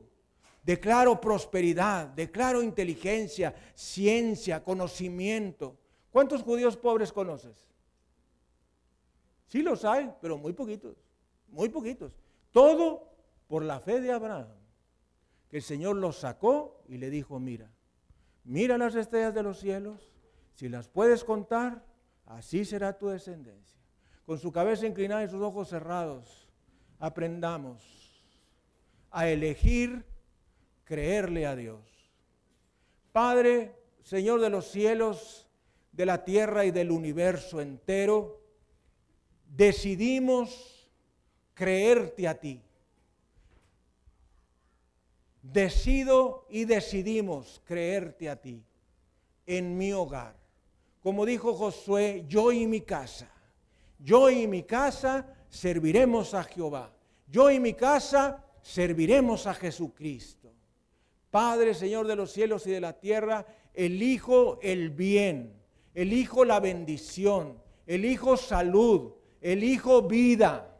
[0.64, 5.77] Declaro prosperidad, declaro inteligencia, ciencia, conocimiento.
[6.10, 7.57] ¿Cuántos judíos pobres conoces?
[9.48, 10.95] Sí los hay, pero muy poquitos,
[11.49, 12.14] muy poquitos.
[12.52, 13.11] Todo
[13.48, 14.48] por la fe de Abraham,
[15.49, 17.69] que el Señor los sacó y le dijo, mira,
[18.44, 20.11] Mira las estrellas de los cielos,
[20.53, 21.85] si las puedes contar,
[22.26, 23.80] así será tu descendencia.
[24.26, 26.48] Con su cabeza inclinada y sus ojos cerrados,
[26.99, 28.02] aprendamos.
[29.15, 30.03] a elegir
[30.84, 31.81] creerle a Dios.
[33.11, 35.47] Padre, Señor de los cielos,
[35.91, 38.41] de la tierra y del universo entero,
[39.47, 40.89] decidimos
[41.53, 42.61] creerte a ti.
[45.41, 48.64] Decido y decidimos creerte a ti
[49.45, 50.35] en mi hogar.
[51.01, 53.30] Como dijo Josué, yo y mi casa,
[53.99, 56.91] yo y mi casa serviremos a Jehová.
[57.27, 60.51] Yo y mi casa serviremos a Jesucristo.
[61.34, 63.43] Padre, Señor de los cielos y de la tierra,
[63.73, 65.60] elijo el bien,
[65.95, 70.80] elijo la bendición, elijo salud, elijo vida.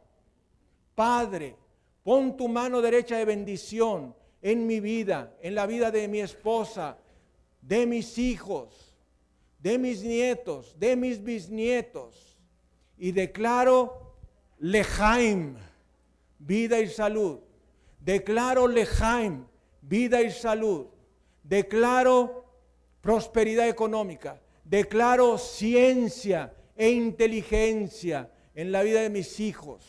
[0.94, 1.56] Padre,
[2.04, 6.98] pon tu mano derecha de bendición en mi vida, en la vida de mi esposa,
[7.60, 8.94] de mis hijos,
[9.58, 12.38] de mis nietos, de mis bisnietos.
[12.96, 14.14] Y declaro
[14.60, 15.56] lejaim,
[16.38, 17.40] vida y salud.
[17.98, 19.46] Declaro lejaim,
[19.88, 20.86] vida y salud.
[21.42, 22.44] Declaro
[23.00, 24.40] prosperidad económica.
[24.64, 29.84] Declaro ciencia e inteligencia en la vida de mis hijos,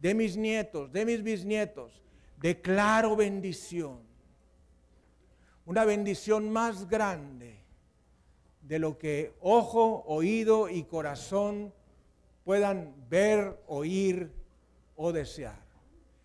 [0.00, 2.02] de mis nietos, de mis bisnietos.
[2.38, 4.00] Declaro bendición.
[5.64, 7.56] Una bendición más grande
[8.62, 11.72] de lo que ojo, oído y corazón
[12.44, 14.30] puedan ver, oír
[14.96, 15.60] o desear.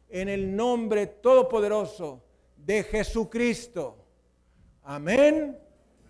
[0.10, 2.22] En el nombre todopoderoso
[2.68, 3.96] de Jesucristo.
[4.84, 5.58] Amén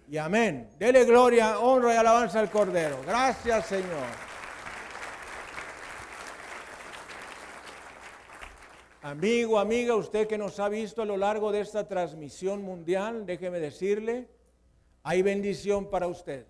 [0.10, 0.68] y amén.
[0.80, 3.00] Dele gloria, honra y alabanza al Cordero.
[3.06, 4.28] Gracias, Señor.
[9.04, 13.60] Amigo, amiga, usted que nos ha visto a lo largo de esta transmisión mundial, déjeme
[13.60, 14.28] decirle,
[15.04, 16.48] hay bendición para usted.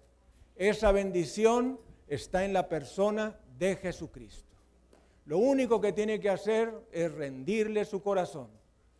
[0.55, 4.55] Esa bendición está en la persona de Jesucristo.
[5.25, 8.47] Lo único que tiene que hacer es rendirle su corazón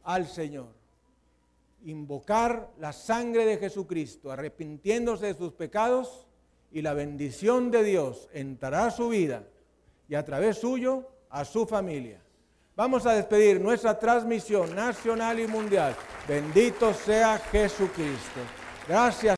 [0.03, 0.77] al Señor.
[1.83, 6.27] Invocar la sangre de Jesucristo, arrepintiéndose de sus pecados
[6.71, 9.43] y la bendición de Dios entrará a su vida
[10.09, 12.21] y a través suyo a su familia.
[12.75, 15.95] Vamos a despedir nuestra transmisión nacional y mundial.
[16.27, 18.41] Bendito sea Jesucristo.
[18.87, 19.35] Gracias.